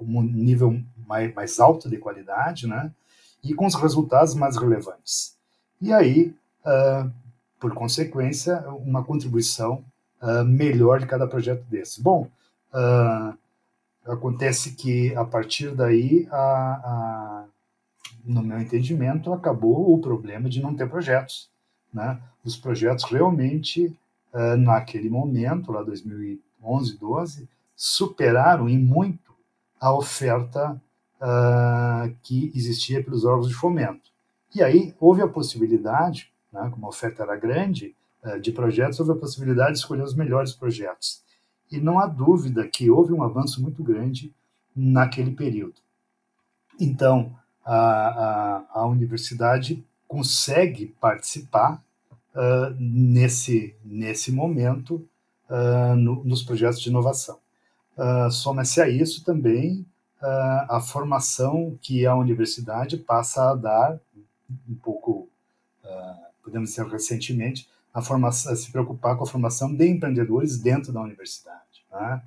um, 0.00 0.22
nível 0.22 0.82
mais, 1.06 1.32
mais 1.34 1.60
alto 1.60 1.88
de 1.88 1.96
qualidade, 1.96 2.66
né? 2.66 2.92
e 3.42 3.54
com 3.54 3.66
os 3.66 3.74
resultados 3.74 4.34
mais 4.34 4.56
relevantes. 4.56 5.36
E 5.80 5.92
aí, 5.92 6.34
uh, 6.64 7.10
por 7.58 7.72
consequência, 7.72 8.60
uma 8.68 9.02
contribuição 9.02 9.84
uh, 10.20 10.44
melhor 10.44 11.00
de 11.00 11.06
cada 11.06 11.26
projeto 11.26 11.62
desse. 11.64 12.02
Bom, 12.02 12.28
uh, 12.74 13.38
acontece 14.04 14.72
que 14.72 15.14
a 15.14 15.24
partir 15.24 15.74
daí 15.74 16.26
a, 16.30 16.36
a 16.36 17.39
no 18.24 18.42
meu 18.42 18.60
entendimento, 18.60 19.32
acabou 19.32 19.92
o 19.92 20.00
problema 20.00 20.48
de 20.48 20.60
não 20.60 20.74
ter 20.74 20.88
projetos. 20.88 21.50
Né? 21.92 22.20
Os 22.44 22.56
projetos 22.56 23.04
realmente, 23.04 23.86
uh, 24.32 24.56
naquele 24.56 25.08
momento, 25.08 25.72
lá 25.72 25.82
2011, 25.82 26.98
12, 26.98 27.48
superaram 27.74 28.68
em 28.68 28.78
muito 28.78 29.32
a 29.80 29.92
oferta 29.92 30.80
uh, 31.16 32.14
que 32.22 32.52
existia 32.54 33.02
pelos 33.02 33.24
órgãos 33.24 33.48
de 33.48 33.54
fomento. 33.54 34.10
E 34.54 34.62
aí 34.62 34.94
houve 35.00 35.22
a 35.22 35.28
possibilidade 35.28 36.30
né? 36.52 36.68
como 36.72 36.86
a 36.86 36.88
oferta 36.88 37.22
era 37.22 37.36
grande 37.36 37.94
uh, 38.24 38.40
de 38.40 38.52
projetos, 38.52 39.00
houve 39.00 39.12
a 39.12 39.16
possibilidade 39.16 39.72
de 39.72 39.78
escolher 39.78 40.02
os 40.02 40.14
melhores 40.14 40.52
projetos. 40.52 41.22
E 41.70 41.78
não 41.78 41.98
há 41.98 42.06
dúvida 42.06 42.66
que 42.66 42.90
houve 42.90 43.12
um 43.12 43.22
avanço 43.22 43.62
muito 43.62 43.82
grande 43.82 44.34
naquele 44.74 45.30
período. 45.32 45.76
Então, 46.78 47.36
a, 47.72 48.64
a, 48.74 48.80
a 48.80 48.86
universidade 48.86 49.84
consegue 50.08 50.86
participar 51.00 51.80
uh, 52.34 52.74
nesse, 52.80 53.76
nesse 53.84 54.32
momento 54.32 55.08
uh, 55.48 55.94
no, 55.94 56.24
nos 56.24 56.42
projetos 56.42 56.80
de 56.80 56.88
inovação. 56.88 57.38
Uh, 57.96 58.28
Soma-se 58.28 58.80
a 58.80 58.88
isso 58.88 59.24
também 59.24 59.86
a 60.68 60.82
formação 60.82 61.78
que 61.80 62.04
a 62.04 62.14
universidade 62.14 62.98
passa 62.98 63.52
a 63.52 63.54
dar, 63.54 63.98
um 64.68 64.74
pouco, 64.74 65.30
podemos 66.44 66.68
dizer 66.68 66.84
recentemente, 66.88 67.66
a, 67.94 68.02
formação, 68.02 68.52
a 68.52 68.54
se 68.54 68.70
preocupar 68.70 69.16
com 69.16 69.24
a 69.24 69.26
formação 69.26 69.74
de 69.74 69.88
empreendedores 69.88 70.58
dentro 70.58 70.92
da 70.92 71.00
universidade. 71.00 71.86
Né? 71.90 72.22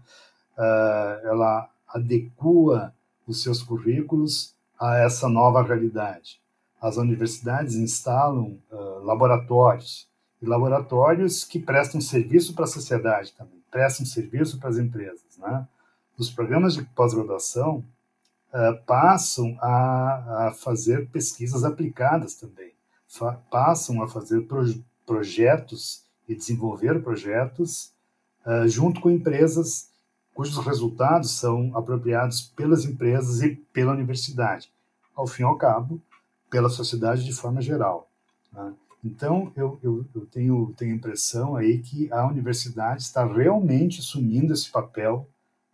ela 1.24 1.70
adequa 1.88 2.92
os 3.28 3.44
seus 3.44 3.62
currículos 3.62 4.53
a 4.84 4.98
essa 4.98 5.30
nova 5.30 5.64
realidade. 5.64 6.42
As 6.82 6.98
universidades 6.98 7.76
instalam 7.76 8.60
uh, 8.70 9.00
laboratórios, 9.06 10.10
e 10.42 10.46
laboratórios 10.46 11.46
que 11.46 11.58
prestam 11.58 12.02
serviço 12.02 12.54
para 12.54 12.66
a 12.66 12.68
sociedade 12.68 13.32
também, 13.32 13.64
prestam 13.72 14.06
serviço 14.06 14.60
para 14.60 14.70
as 14.70 14.78
empresas. 14.78 15.38
Né? 15.38 15.66
Os 16.18 16.30
programas 16.30 16.74
de 16.74 16.84
pós-graduação 16.84 17.78
uh, 17.78 18.78
passam 18.86 19.58
a, 19.62 20.48
a, 20.48 20.52
fazer 20.52 21.08
pesquisas 21.08 21.64
aplicadas 21.64 22.36
também, 22.36 22.74
Fa 23.08 23.40
passam 23.50 24.04
a 24.04 24.08
fazer 24.08 24.42
pro 24.42 24.66
projetos 25.06 26.04
e 26.28 26.36
desenvolver 26.36 27.02
projetos 27.02 27.94
uh, 28.46 28.68
junto 28.68 29.00
com 29.00 29.10
empresas 29.10 29.90
cujos 30.34 30.58
resultados 30.66 31.32
são 31.32 31.72
apropriados 31.78 32.42
pelas 32.42 32.84
empresas 32.86 33.42
e 33.42 33.56
pela 33.56 33.94
universidade. 33.94 34.73
Ao 35.16 35.28
fim 35.28 35.44
e 35.44 35.46
ao 35.46 35.58
cabo, 35.58 36.02
pela 36.50 36.70
sociedade 36.70 37.24
de 37.24 37.34
forma 37.34 37.62
geral. 37.62 38.10
Né? 38.52 38.74
Então, 39.04 39.52
eu, 39.56 39.80
eu, 39.84 40.06
eu, 40.16 40.26
tenho, 40.28 40.74
tenho 40.78 40.94
a 40.94 40.96
impressão 40.96 41.56
aí 41.56 41.80
que 41.80 42.12
a 42.12 42.26
universidade 42.26 43.02
está 43.02 43.26
realmente 43.26 44.00
assumindo 44.00 44.54
esse 44.54 44.72
papel 44.72 45.28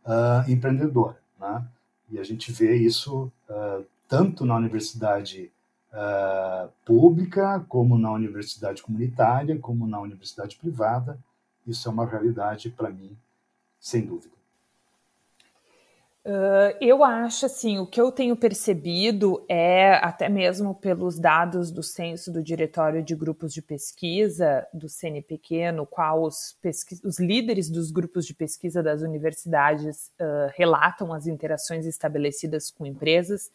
uh, 0.03 0.49
empreendedor. 0.49 1.15
Né? 1.39 1.65
E 2.09 2.17
a 2.17 2.23
gente 2.23 2.51
vê 2.51 2.75
isso 2.75 3.31
uh, 3.49 3.85
tanto 4.07 4.45
na 4.45 4.55
universidade 4.55 5.51
uh, 5.93 6.69
pública, 6.83 7.63
como 7.67 7.97
na 7.97 8.11
universidade 8.11 8.81
comunitária, 8.81 9.59
como 9.59 9.85
na 9.85 9.99
universidade 9.99 10.55
privada. 10.55 11.19
Isso 11.67 11.87
é 11.87 11.91
uma 11.91 12.05
realidade 12.05 12.71
para 12.71 12.89
mim, 12.89 13.15
sem 13.79 14.05
dúvida. 14.05 14.38
Uh, 16.25 16.75
eu 16.81 17.01
acho 17.01 17.45
assim, 17.45 17.79
o 17.79 17.87
que 17.87 17.99
eu 17.99 18.11
tenho 18.11 18.35
percebido 18.35 19.45
é, 19.47 19.93
até 19.93 20.27
mesmo 20.27 20.75
pelos 20.75 21.17
dados 21.17 21.71
do 21.71 21.81
censo 21.81 22.31
do 22.31 22.43
Diretório 22.43 23.01
de 23.01 23.15
Grupos 23.15 23.53
de 23.53 23.61
Pesquisa 23.61 24.67
do 24.73 24.89
CNPq, 24.89 25.71
no 25.71 25.85
qual 25.85 26.23
os, 26.23 26.57
os 27.05 27.19
líderes 27.19 27.69
dos 27.69 27.89
grupos 27.89 28.25
de 28.25 28.33
pesquisa 28.33 28.83
das 28.83 29.01
universidades 29.01 30.11
uh, 30.19 30.51
relatam 30.55 31.13
as 31.13 31.25
interações 31.25 31.85
estabelecidas 31.85 32.69
com 32.69 32.85
empresas, 32.85 33.49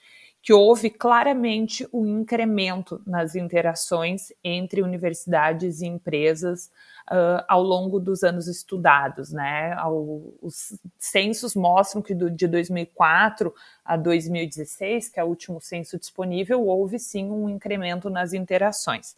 que 0.44 0.52
houve 0.52 0.90
claramente 0.90 1.88
um 1.90 2.06
incremento 2.20 3.00
nas 3.06 3.34
interações 3.34 4.30
entre 4.44 4.82
universidades 4.82 5.80
e 5.80 5.86
empresas 5.86 6.70
uh, 7.10 7.42
ao 7.48 7.62
longo 7.62 7.98
dos 7.98 8.22
anos 8.22 8.46
estudados, 8.46 9.32
né? 9.32 9.72
Ao, 9.72 9.94
os 10.42 10.78
censos 10.98 11.54
mostram 11.54 12.02
que 12.02 12.14
do, 12.14 12.30
de 12.30 12.46
2004 12.46 13.54
a 13.82 13.96
2016, 13.96 15.08
que 15.08 15.18
é 15.18 15.24
o 15.24 15.28
último 15.28 15.62
censo 15.62 15.98
disponível, 15.98 16.66
houve 16.66 16.98
sim 16.98 17.30
um 17.30 17.48
incremento 17.48 18.10
nas 18.10 18.34
interações. 18.34 19.16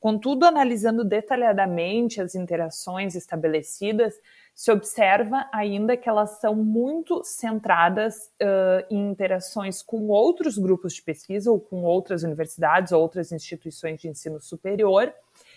Contudo, 0.00 0.44
analisando 0.44 1.04
detalhadamente 1.04 2.20
as 2.20 2.34
interações 2.34 3.14
estabelecidas, 3.14 4.20
se 4.54 4.70
observa 4.70 5.48
ainda 5.52 5.96
que 5.96 6.08
elas 6.08 6.38
são 6.40 6.54
muito 6.54 7.24
centradas 7.24 8.30
uh, 8.40 8.86
em 8.88 9.10
interações 9.10 9.82
com 9.82 10.06
outros 10.06 10.56
grupos 10.56 10.94
de 10.94 11.02
pesquisa 11.02 11.50
ou 11.50 11.58
com 11.58 11.82
outras 11.82 12.22
universidades, 12.22 12.92
outras 12.92 13.32
instituições 13.32 14.00
de 14.00 14.08
ensino 14.08 14.40
superior, 14.40 15.12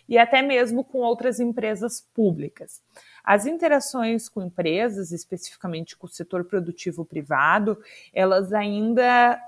e 0.09 0.17
até 0.17 0.41
mesmo 0.41 0.83
com 0.83 0.99
outras 0.99 1.39
empresas 1.39 2.01
públicas. 2.13 2.81
As 3.23 3.45
interações 3.45 4.27
com 4.27 4.41
empresas, 4.41 5.11
especificamente 5.11 5.95
com 5.95 6.07
o 6.07 6.09
setor 6.09 6.45
produtivo 6.45 7.05
privado, 7.05 7.77
elas 8.11 8.51
ainda 8.51 9.39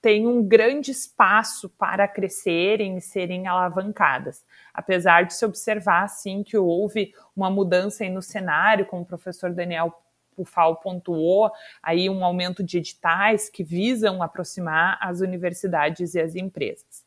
têm 0.00 0.26
um 0.26 0.46
grande 0.46 0.90
espaço 0.90 1.68
para 1.68 2.06
crescerem 2.06 2.96
e 2.96 3.00
serem 3.00 3.46
alavancadas. 3.46 4.44
Apesar 4.72 5.24
de 5.24 5.34
se 5.34 5.44
observar, 5.44 6.08
sim, 6.08 6.42
que 6.42 6.56
houve 6.56 7.12
uma 7.34 7.50
mudança 7.50 8.08
no 8.08 8.22
cenário, 8.22 8.86
como 8.86 9.02
o 9.02 9.06
professor 9.06 9.52
Daniel 9.52 9.92
Pufal 10.34 10.76
pontuou, 10.76 11.50
aí 11.82 12.10
um 12.10 12.22
aumento 12.24 12.62
de 12.62 12.78
editais 12.78 13.48
que 13.48 13.64
visam 13.64 14.22
aproximar 14.22 14.98
as 15.00 15.20
universidades 15.20 16.14
e 16.14 16.20
as 16.20 16.34
empresas. 16.34 17.05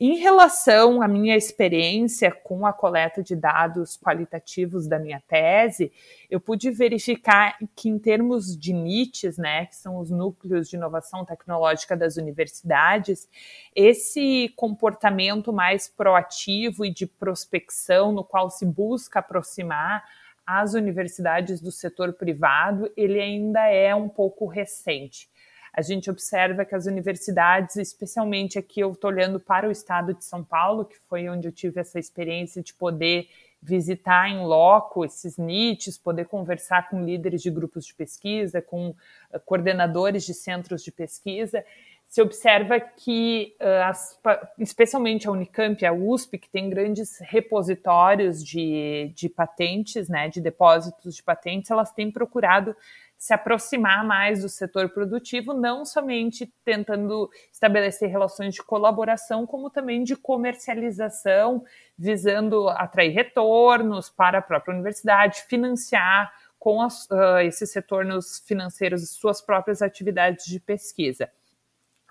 Em 0.00 0.16
relação 0.16 1.02
à 1.02 1.08
minha 1.08 1.36
experiência 1.36 2.32
com 2.32 2.66
a 2.66 2.72
coleta 2.72 3.22
de 3.22 3.36
dados 3.36 3.96
qualitativos 3.96 4.88
da 4.88 4.98
minha 4.98 5.22
tese, 5.28 5.92
eu 6.30 6.40
pude 6.40 6.70
verificar 6.70 7.56
que, 7.76 7.88
em 7.88 7.98
termos 7.98 8.56
de 8.56 8.72
NITs, 8.72 9.36
né, 9.36 9.66
que 9.66 9.76
são 9.76 9.98
os 9.98 10.10
núcleos 10.10 10.68
de 10.68 10.76
inovação 10.76 11.24
tecnológica 11.24 11.96
das 11.96 12.16
universidades, 12.16 13.28
esse 13.74 14.52
comportamento 14.56 15.52
mais 15.52 15.88
proativo 15.88 16.84
e 16.84 16.90
de 16.90 17.06
prospecção, 17.06 18.12
no 18.12 18.24
qual 18.24 18.50
se 18.50 18.64
busca 18.64 19.18
aproximar 19.18 20.04
as 20.44 20.74
universidades 20.74 21.60
do 21.60 21.70
setor 21.70 22.14
privado, 22.14 22.90
ele 22.96 23.20
ainda 23.20 23.68
é 23.68 23.94
um 23.94 24.08
pouco 24.08 24.46
recente 24.46 25.30
a 25.72 25.80
gente 25.80 26.10
observa 26.10 26.64
que 26.64 26.74
as 26.74 26.86
universidades, 26.86 27.76
especialmente 27.76 28.58
aqui 28.58 28.80
eu 28.80 28.92
estou 28.92 29.10
olhando 29.10 29.40
para 29.40 29.66
o 29.66 29.72
estado 29.72 30.12
de 30.12 30.24
São 30.24 30.44
Paulo, 30.44 30.84
que 30.84 30.98
foi 31.08 31.28
onde 31.28 31.48
eu 31.48 31.52
tive 31.52 31.80
essa 31.80 31.98
experiência 31.98 32.62
de 32.62 32.74
poder 32.74 33.28
visitar 33.62 34.28
em 34.28 34.44
loco 34.44 35.04
esses 35.04 35.38
NITs, 35.38 35.96
poder 35.96 36.26
conversar 36.26 36.90
com 36.90 37.04
líderes 37.04 37.40
de 37.40 37.50
grupos 37.50 37.86
de 37.86 37.94
pesquisa, 37.94 38.60
com 38.60 38.94
eh, 39.32 39.38
coordenadores 39.38 40.26
de 40.26 40.34
centros 40.34 40.82
de 40.82 40.90
pesquisa, 40.90 41.64
se 42.12 42.20
observa 42.20 42.78
que, 42.78 43.56
uh, 43.58 43.88
as, 43.88 44.20
especialmente 44.58 45.26
a 45.26 45.30
Unicamp 45.30 45.82
e 45.82 45.86
a 45.86 45.94
USP, 45.94 46.36
que 46.36 46.50
tem 46.50 46.68
grandes 46.68 47.18
repositórios 47.20 48.44
de, 48.44 49.10
de 49.14 49.30
patentes, 49.30 50.10
né, 50.10 50.28
de 50.28 50.38
depósitos 50.38 51.16
de 51.16 51.22
patentes, 51.22 51.70
elas 51.70 51.90
têm 51.90 52.10
procurado 52.10 52.76
se 53.22 53.32
aproximar 53.32 54.04
mais 54.04 54.42
do 54.42 54.48
setor 54.48 54.88
produtivo, 54.88 55.54
não 55.54 55.84
somente 55.84 56.52
tentando 56.64 57.30
estabelecer 57.52 58.10
relações 58.10 58.52
de 58.52 58.60
colaboração, 58.64 59.46
como 59.46 59.70
também 59.70 60.02
de 60.02 60.16
comercialização, 60.16 61.62
visando 61.96 62.68
atrair 62.68 63.12
retornos 63.12 64.10
para 64.10 64.38
a 64.38 64.42
própria 64.42 64.74
universidade, 64.74 65.44
financiar 65.48 66.32
com 66.58 66.82
as, 66.82 67.04
uh, 67.12 67.38
esses 67.44 67.72
retornos 67.72 68.42
financeiros 68.44 69.08
suas 69.10 69.40
próprias 69.40 69.82
atividades 69.82 70.44
de 70.46 70.58
pesquisa. 70.58 71.30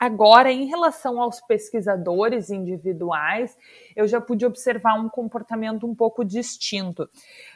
Agora, 0.01 0.51
em 0.51 0.65
relação 0.65 1.21
aos 1.21 1.39
pesquisadores 1.39 2.49
individuais, 2.49 3.55
eu 3.95 4.07
já 4.07 4.19
pude 4.19 4.43
observar 4.43 4.95
um 4.95 5.07
comportamento 5.07 5.85
um 5.85 5.93
pouco 5.93 6.25
distinto. 6.25 7.03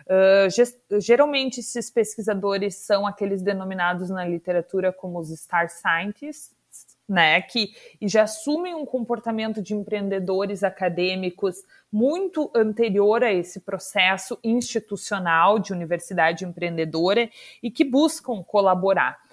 Uh, 0.06 1.00
geralmente, 1.00 1.60
esses 1.62 1.90
pesquisadores 1.90 2.76
são 2.76 3.08
aqueles 3.08 3.42
denominados 3.42 4.12
na 4.12 4.24
literatura 4.24 4.94
como 4.94 5.18
os 5.18 5.30
star 5.32 5.72
scientists, 5.72 6.54
né, 7.10 7.42
que 7.42 7.74
já 8.04 8.24
assumem 8.24 8.76
um 8.76 8.86
comportamento 8.86 9.60
de 9.60 9.74
empreendedores 9.74 10.64
acadêmicos 10.64 11.64
muito 11.92 12.52
anterior 12.56 13.24
a 13.24 13.34
esse 13.34 13.60
processo 13.60 14.38
institucional 14.44 15.58
de 15.58 15.74
universidade 15.74 16.46
empreendedora 16.46 17.28
e 17.64 17.72
que 17.72 17.84
buscam 17.84 18.44
colaborar 18.44 19.25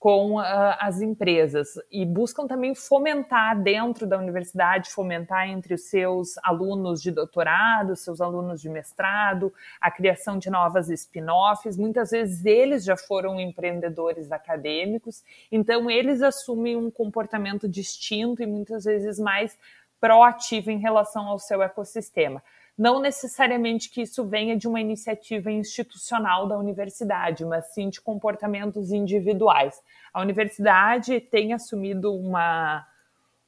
com 0.00 0.36
uh, 0.36 0.42
as 0.78 1.02
empresas 1.02 1.74
e 1.92 2.06
buscam 2.06 2.46
também 2.46 2.74
fomentar 2.74 3.62
dentro 3.62 4.06
da 4.06 4.16
universidade, 4.16 4.90
fomentar 4.90 5.46
entre 5.46 5.74
os 5.74 5.90
seus 5.90 6.38
alunos 6.42 7.02
de 7.02 7.10
doutorado, 7.10 7.94
seus 7.94 8.18
alunos 8.18 8.62
de 8.62 8.70
mestrado, 8.70 9.52
a 9.78 9.90
criação 9.90 10.38
de 10.38 10.48
novas 10.48 10.88
spin-offs. 10.88 11.76
Muitas 11.76 12.12
vezes 12.12 12.46
eles 12.46 12.82
já 12.82 12.96
foram 12.96 13.38
empreendedores 13.38 14.32
acadêmicos, 14.32 15.22
então 15.52 15.90
eles 15.90 16.22
assumem 16.22 16.76
um 16.76 16.90
comportamento 16.90 17.68
distinto 17.68 18.42
e 18.42 18.46
muitas 18.46 18.84
vezes 18.84 19.18
mais 19.18 19.54
proativa 20.00 20.72
em 20.72 20.78
relação 20.78 21.26
ao 21.26 21.38
seu 21.38 21.60
ecossistema. 21.62 22.42
Não 22.80 22.98
necessariamente 22.98 23.90
que 23.90 24.00
isso 24.00 24.24
venha 24.24 24.56
de 24.56 24.66
uma 24.66 24.80
iniciativa 24.80 25.52
institucional 25.52 26.48
da 26.48 26.56
universidade, 26.56 27.44
mas 27.44 27.66
sim 27.74 27.90
de 27.90 28.00
comportamentos 28.00 28.90
individuais. 28.90 29.78
A 30.14 30.22
universidade 30.22 31.20
tem 31.20 31.52
assumido 31.52 32.10
uma, 32.10 32.86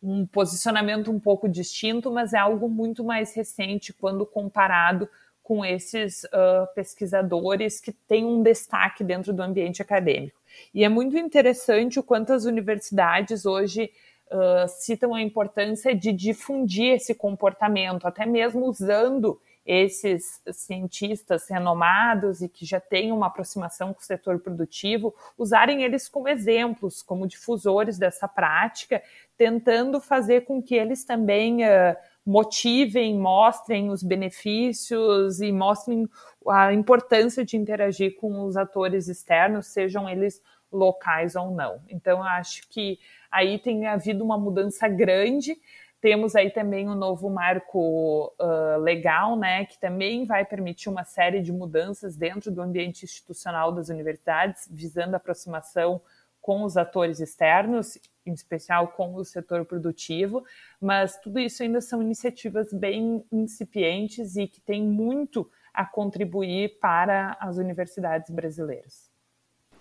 um 0.03 0.27
posicionamento 0.27 1.11
um 1.11 1.19
pouco 1.19 1.49
distinto, 1.49 2.13
mas 2.13 2.35
é 2.35 2.39
algo 2.39 2.69
muito 2.69 3.03
mais 3.03 3.35
recente 3.35 3.91
quando 3.91 4.27
comparado 4.27 5.09
com 5.43 5.65
esses 5.65 6.25
uh, 6.25 6.67
pesquisadores 6.75 7.81
que 7.81 7.91
têm 7.91 8.27
um 8.27 8.43
destaque 8.43 9.03
dentro 9.03 9.33
do 9.33 9.43
ambiente 9.43 9.81
acadêmico. 9.81 10.39
E 10.75 10.85
é 10.85 10.91
muito 10.91 11.17
interessante 11.17 11.99
o 11.99 12.03
quanto 12.03 12.35
as 12.35 12.45
universidades 12.45 13.47
hoje 13.47 13.91
uh, 14.33 14.69
citam 14.69 15.15
a 15.15 15.23
importância 15.23 15.95
de 15.95 16.13
difundir 16.13 16.95
esse 16.95 17.15
comportamento, 17.15 18.07
até 18.07 18.25
mesmo 18.27 18.67
usando 18.67 19.39
esses 19.65 20.43
cientistas 20.51 21.49
renomados 21.49 22.43
e 22.43 22.49
que 22.49 22.67
já 22.67 22.81
têm 22.81 23.13
uma 23.13 23.29
aproximação 23.29 23.95
com 23.95 24.01
o 24.01 24.05
setor 24.05 24.41
produtivo, 24.41 25.15
usarem 25.39 25.85
eles 25.85 26.09
como 26.09 26.29
exemplos, 26.29 27.01
como 27.01 27.29
difusores 27.29 27.97
dessa 27.97 28.27
prática, 28.27 29.01
tentando 29.37 30.01
fazer 30.01 30.45
com 30.45 30.61
que 30.61 30.75
eles 30.75 31.05
também 31.05 31.63
uh, 31.63 31.97
motivem, 32.27 33.17
mostrem 33.17 33.91
os 33.91 34.03
benefícios 34.03 35.41
e 35.41 35.53
mostrem 35.53 36.09
a 36.49 36.73
importância 36.73 37.45
de 37.45 37.57
interagir 37.57 38.17
com 38.17 38.45
os 38.45 38.57
atores 38.57 39.07
externos, 39.07 39.67
sejam 39.67 40.09
eles 40.09 40.43
locais 40.73 41.37
ou 41.37 41.51
não. 41.51 41.81
Então, 41.89 42.23
acho 42.23 42.69
que 42.69 42.99
aí 43.33 43.59
tem 43.59 43.87
havido 43.87 44.23
uma 44.23 44.39
mudança 44.39 44.87
grande. 44.87 45.57
Temos 46.01 46.37
aí 46.37 46.51
também 46.51 46.89
um 46.89 46.95
novo 46.95 47.31
marco 47.31 48.35
uh, 48.41 48.79
legal, 48.81 49.37
né, 49.37 49.65
que 49.65 49.79
também 49.79 50.27
vai 50.27 50.45
permitir 50.45 50.89
uma 50.89 51.05
série 51.05 51.41
de 51.41 51.53
mudanças 51.53 52.17
dentro 52.17 52.51
do 52.51 52.61
ambiente 52.61 53.05
institucional 53.05 53.73
das 53.73 53.89
universidades, 53.89 54.69
visando 54.71 55.15
a 55.15 55.17
aproximação 55.17 56.03
com 56.41 56.65
os 56.65 56.77
atores 56.77 57.21
externos, 57.21 57.97
em 58.27 58.33
especial 58.33 58.89
com 58.89 59.15
o 59.15 59.25
setor 59.25 59.65
produtivo, 59.65 60.45
mas 60.81 61.17
tudo 61.21 61.39
isso 61.39 61.63
ainda 61.63 61.81
são 61.81 62.03
iniciativas 62.03 62.73
bem 62.73 63.25
incipientes 63.31 64.37
e 64.37 64.49
que 64.49 64.61
têm 64.61 64.83
muito 64.83 65.49
a 65.73 65.87
contribuir 65.87 66.81
para 66.81 67.37
as 67.41 67.57
universidades 67.57 68.29
brasileiras. 68.29 69.09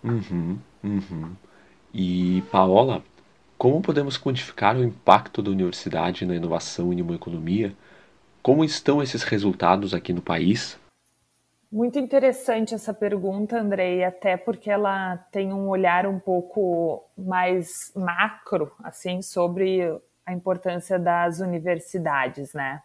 Uhum, 0.04 0.60
uhum. 0.84 1.36
E, 1.94 2.42
Paola, 2.52 3.04
como 3.62 3.80
podemos 3.80 4.17
quantificar 4.17 4.76
o 4.76 4.84
impacto 4.84 5.39
da 5.39 5.52
universidade 5.52 6.26
na 6.26 6.34
inovação 6.34 6.91
e 6.91 6.95
numa 6.95 7.13
economia? 7.13 7.76
Como 8.41 8.65
estão 8.65 9.04
esses 9.04 9.21
resultados 9.21 9.93
aqui 9.93 10.12
no 10.12 10.19
país? 10.19 10.80
Muito 11.71 12.00
interessante 12.00 12.74
essa 12.74 12.91
pergunta, 12.91 13.60
Andrei, 13.60 14.04
até 14.04 14.36
porque 14.36 14.67
ela 14.67 15.15
tem 15.32 15.54
um 15.54 15.69
olhar 15.69 16.08
um 16.08 16.17
pouco 16.19 17.08
mais 17.15 17.93
macro, 17.95 18.71
assim, 18.84 19.21
sobre 19.21 19.95
a 20.26 20.34
importância 20.34 20.97
das 20.97 21.39
universidades, 21.39 22.56
né? 22.56 22.82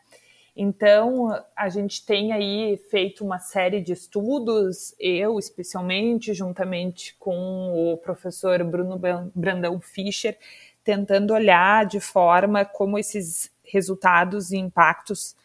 Então, 0.58 1.28
a 1.54 1.68
gente 1.68 2.06
tem 2.06 2.32
aí 2.32 2.78
feito 2.90 3.22
uma 3.22 3.38
série 3.38 3.82
de 3.82 3.92
estudos, 3.92 4.94
eu 4.98 5.38
especialmente, 5.38 6.32
juntamente 6.32 7.14
com 7.18 7.92
o 7.92 7.98
professor 7.98 8.64
Bruno 8.64 8.98
Brandão 9.34 9.78
Fischer, 9.82 10.38
tentando 10.82 11.34
olhar 11.34 11.84
de 11.84 12.00
forma 12.00 12.64
como 12.64 12.98
esses 12.98 13.52
resultados 13.62 14.50
e 14.50 14.56
impactos 14.56 15.36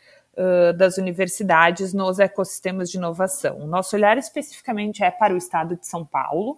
das 0.78 0.98
universidades 0.98 1.94
nos 1.94 2.18
ecossistemas 2.18 2.90
de 2.90 2.98
inovação. 2.98 3.60
O 3.60 3.68
nosso 3.68 3.98
olhar 3.98 4.18
especificamente 4.18 5.04
é 5.04 5.12
para 5.12 5.34
o 5.34 5.38
estado 5.38 5.76
de 5.76 5.86
São 5.86 6.06
Paulo, 6.06 6.58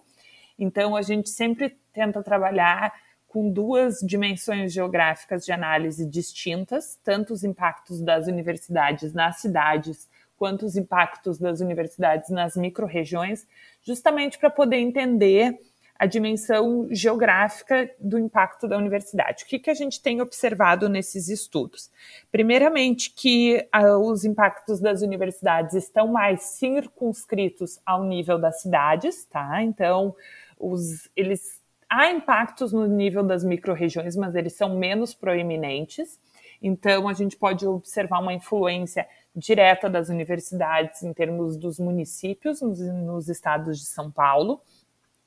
então 0.56 0.94
a 0.94 1.02
gente 1.02 1.28
sempre 1.28 1.76
tenta 1.92 2.22
trabalhar 2.22 2.92
com 3.34 3.50
duas 3.50 3.98
dimensões 3.98 4.72
geográficas 4.72 5.44
de 5.44 5.50
análise 5.50 6.06
distintas, 6.06 6.96
tanto 7.02 7.32
os 7.32 7.42
impactos 7.42 8.00
das 8.00 8.28
universidades 8.28 9.12
nas 9.12 9.40
cidades 9.40 10.08
quanto 10.36 10.64
os 10.64 10.76
impactos 10.76 11.36
das 11.36 11.58
universidades 11.58 12.30
nas 12.30 12.56
microrregiões, 12.56 13.44
justamente 13.82 14.38
para 14.38 14.50
poder 14.50 14.76
entender 14.76 15.58
a 15.98 16.06
dimensão 16.06 16.86
geográfica 16.92 17.90
do 17.98 18.20
impacto 18.20 18.68
da 18.68 18.78
universidade. 18.78 19.42
O 19.42 19.46
que, 19.48 19.58
que 19.58 19.70
a 19.70 19.74
gente 19.74 20.00
tem 20.00 20.20
observado 20.20 20.88
nesses 20.88 21.28
estudos? 21.28 21.90
Primeiramente, 22.30 23.10
que 23.10 23.68
uh, 23.74 23.96
os 23.98 24.24
impactos 24.24 24.78
das 24.78 25.02
universidades 25.02 25.74
estão 25.74 26.06
mais 26.06 26.40
circunscritos 26.42 27.80
ao 27.84 28.04
nível 28.04 28.38
das 28.38 28.60
cidades, 28.60 29.24
tá? 29.24 29.60
Então, 29.60 30.14
os, 30.56 31.10
eles 31.16 31.63
há 31.94 32.10
impactos 32.10 32.72
no 32.72 32.86
nível 32.86 33.22
das 33.22 33.44
microrregiões, 33.44 34.16
mas 34.16 34.34
eles 34.34 34.54
são 34.54 34.76
menos 34.76 35.14
proeminentes. 35.14 36.18
Então, 36.62 37.08
a 37.08 37.12
gente 37.12 37.36
pode 37.36 37.66
observar 37.66 38.20
uma 38.20 38.32
influência 38.32 39.06
direta 39.34 39.88
das 39.88 40.08
universidades 40.08 41.02
em 41.02 41.12
termos 41.12 41.56
dos 41.56 41.78
municípios 41.78 42.60
nos, 42.60 42.80
nos 42.80 43.28
estados 43.28 43.78
de 43.78 43.86
São 43.86 44.10
Paulo 44.10 44.60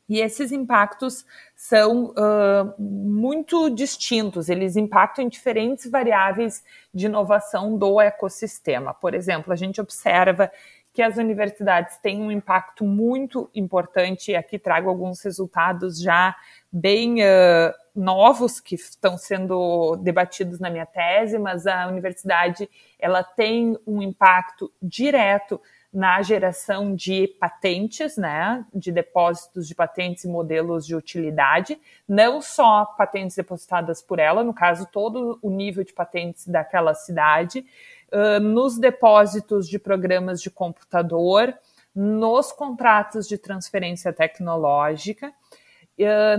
e 0.10 0.22
esses 0.22 0.54
impactos 0.54 1.26
são 1.54 2.12
uh, 2.12 2.82
muito 2.82 3.70
distintos, 3.70 4.48
eles 4.48 4.78
impactam 4.78 5.26
em 5.26 5.28
diferentes 5.28 5.90
variáveis 5.92 6.64
de 6.94 7.08
inovação 7.08 7.78
do 7.78 8.00
ecossistema. 8.00 8.94
Por 8.94 9.14
exemplo, 9.14 9.52
a 9.52 9.56
gente 9.56 9.82
observa 9.82 10.50
que 10.94 11.02
as 11.02 11.18
universidades 11.18 11.98
têm 11.98 12.22
um 12.22 12.32
impacto 12.32 12.86
muito 12.86 13.50
importante, 13.54 14.32
e 14.32 14.36
aqui 14.36 14.58
trago 14.58 14.90
alguns 14.90 15.22
resultados 15.22 16.02
já 16.02 16.36
bem 16.72 17.22
uh, 17.22 17.74
novos 17.96 18.60
que 18.60 18.76
estão 18.76 19.18
sendo 19.18 19.96
debatidos 19.98 20.60
na 20.60 20.70
minha 20.70 20.86
tese, 20.86 21.40
mas 21.40 21.66
a 21.66 21.88
universidade 21.88 22.70
ela 23.00 23.24
tem 23.24 23.78
um 23.86 24.02
impacto 24.02 24.72
direto 24.82 25.60
na 25.92 26.22
geração 26.22 26.94
de 26.94 27.28
patentes, 27.40 28.18
né, 28.18 28.64
de 28.74 28.92
depósitos 28.92 29.68
de 29.68 29.74
patentes 29.74 30.26
e 30.26 30.28
modelos 30.28 30.86
de 30.86 30.96
utilidade, 30.96 31.80
não 32.08 32.42
só 32.42 32.86
patentes 32.86 33.36
depositadas 33.36 34.02
por 34.02 34.20
ela, 34.20 34.44
no 34.44 34.54
caso, 34.54 34.88
todo 34.92 35.40
o 35.42 35.50
nível 35.50 35.84
de 35.84 35.94
patentes 35.94 36.46
daquela 36.48 36.94
cidade, 36.94 37.66
uh, 38.12 38.40
nos 38.40 38.78
depósitos 38.78 39.68
de 39.68 39.80
programas 39.80 40.42
de 40.42 40.52
computador, 40.52 41.58
nos 41.96 42.52
contratos 42.52 43.28
de 43.28 43.38
transferência 43.38 44.14
tecnológica, 44.14 45.34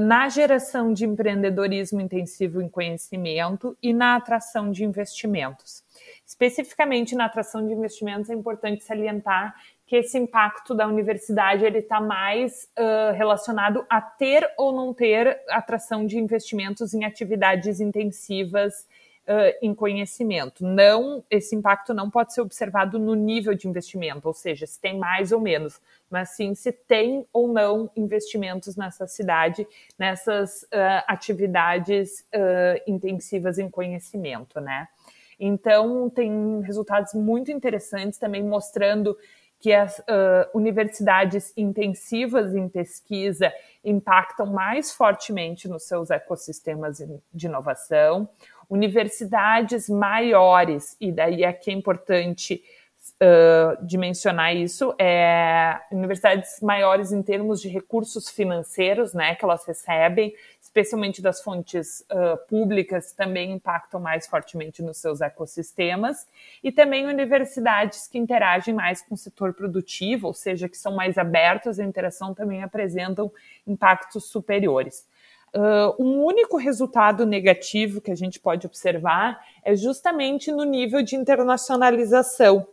na 0.00 0.28
geração 0.28 0.92
de 0.92 1.04
empreendedorismo 1.04 2.00
intensivo 2.00 2.62
em 2.62 2.68
conhecimento 2.68 3.76
e 3.82 3.92
na 3.92 4.14
atração 4.14 4.70
de 4.70 4.84
investimentos. 4.84 5.82
Especificamente 6.24 7.16
na 7.16 7.24
atração 7.24 7.66
de 7.66 7.72
investimentos, 7.72 8.30
é 8.30 8.34
importante 8.34 8.84
salientar 8.84 9.54
que 9.84 9.96
esse 9.96 10.18
impacto 10.18 10.74
da 10.74 10.86
universidade 10.86 11.64
ele 11.64 11.78
está 11.78 12.00
mais 12.00 12.68
uh, 12.78 13.16
relacionado 13.16 13.84
a 13.88 14.00
ter 14.00 14.48
ou 14.56 14.70
não 14.70 14.92
ter 14.92 15.40
atração 15.48 16.06
de 16.06 16.18
investimentos 16.18 16.92
em 16.94 17.04
atividades 17.04 17.80
intensivas 17.80 18.86
uh, 19.28 19.56
em 19.62 19.74
conhecimento. 19.74 20.64
Não, 20.64 21.22
esse 21.30 21.54
impacto 21.54 21.92
não 21.92 22.10
pode 22.10 22.32
ser 22.32 22.40
observado 22.40 22.98
no 22.98 23.14
nível 23.14 23.54
de 23.54 23.68
investimento, 23.68 24.26
ou 24.26 24.34
seja, 24.34 24.66
se 24.66 24.80
tem 24.80 24.98
mais 24.98 25.30
ou 25.30 25.40
menos, 25.40 25.80
mas 26.10 26.30
sim 26.30 26.54
se 26.54 26.72
tem 26.72 27.26
ou 27.32 27.46
não 27.46 27.90
investimentos 27.94 28.76
nessa 28.76 29.06
cidade, 29.06 29.66
nessas 29.98 30.62
uh, 30.64 31.04
atividades 31.06 32.26
intensivas 32.86 33.58
em 33.58 33.68
conhecimento, 33.68 34.60
né? 34.60 34.88
Então, 35.38 36.10
tem 36.10 36.60
resultados 36.62 37.14
muito 37.14 37.52
interessantes 37.52 38.18
também 38.18 38.42
mostrando 38.42 39.16
que 39.60 39.72
as 39.72 39.98
uh, 39.98 40.02
universidades 40.54 41.52
intensivas 41.56 42.54
em 42.54 42.68
pesquisa 42.68 43.52
impactam 43.84 44.46
mais 44.46 44.92
fortemente 44.92 45.68
nos 45.68 45.84
seus 45.84 46.10
ecossistemas 46.10 47.02
de 47.32 47.46
inovação. 47.46 48.28
Universidades 48.68 49.88
maiores, 49.88 50.96
e 51.00 51.10
daí 51.10 51.44
aqui 51.44 51.70
é 51.70 51.74
importante 51.74 52.62
uh, 53.22 53.84
de 53.84 53.96
mencionar 53.96 54.54
isso, 54.54 54.94
é 54.98 55.80
universidades 55.90 56.60
maiores 56.60 57.12
em 57.12 57.22
termos 57.22 57.60
de 57.60 57.68
recursos 57.68 58.28
financeiros, 58.28 59.14
né, 59.14 59.34
que 59.34 59.44
elas 59.44 59.64
recebem, 59.64 60.34
especialmente 60.60 61.22
das 61.22 61.40
fontes 61.40 62.04
uh, 62.10 62.36
públicas, 62.46 63.12
também 63.12 63.52
impactam 63.52 64.00
mais 64.00 64.26
fortemente 64.26 64.82
nos 64.82 64.98
seus 64.98 65.20
ecossistemas, 65.20 66.26
e 66.62 66.70
também 66.70 67.06
universidades 67.06 68.06
que 68.06 68.18
interagem 68.18 68.74
mais 68.74 69.00
com 69.02 69.14
o 69.14 69.18
setor 69.18 69.54
produtivo, 69.54 70.26
ou 70.26 70.34
seja, 70.34 70.68
que 70.68 70.76
são 70.76 70.94
mais 70.94 71.16
abertas 71.16 71.80
à 71.80 71.84
interação, 71.84 72.34
também 72.34 72.62
apresentam 72.62 73.32
impactos 73.66 74.24
superiores. 74.24 75.06
Uh, 75.54 76.02
um 76.02 76.22
único 76.24 76.56
resultado 76.56 77.24
negativo 77.24 78.00
que 78.00 78.10
a 78.10 78.14
gente 78.14 78.38
pode 78.38 78.66
observar 78.66 79.40
é 79.64 79.74
justamente 79.74 80.52
no 80.52 80.64
nível 80.64 81.02
de 81.02 81.16
internacionalização. 81.16 82.66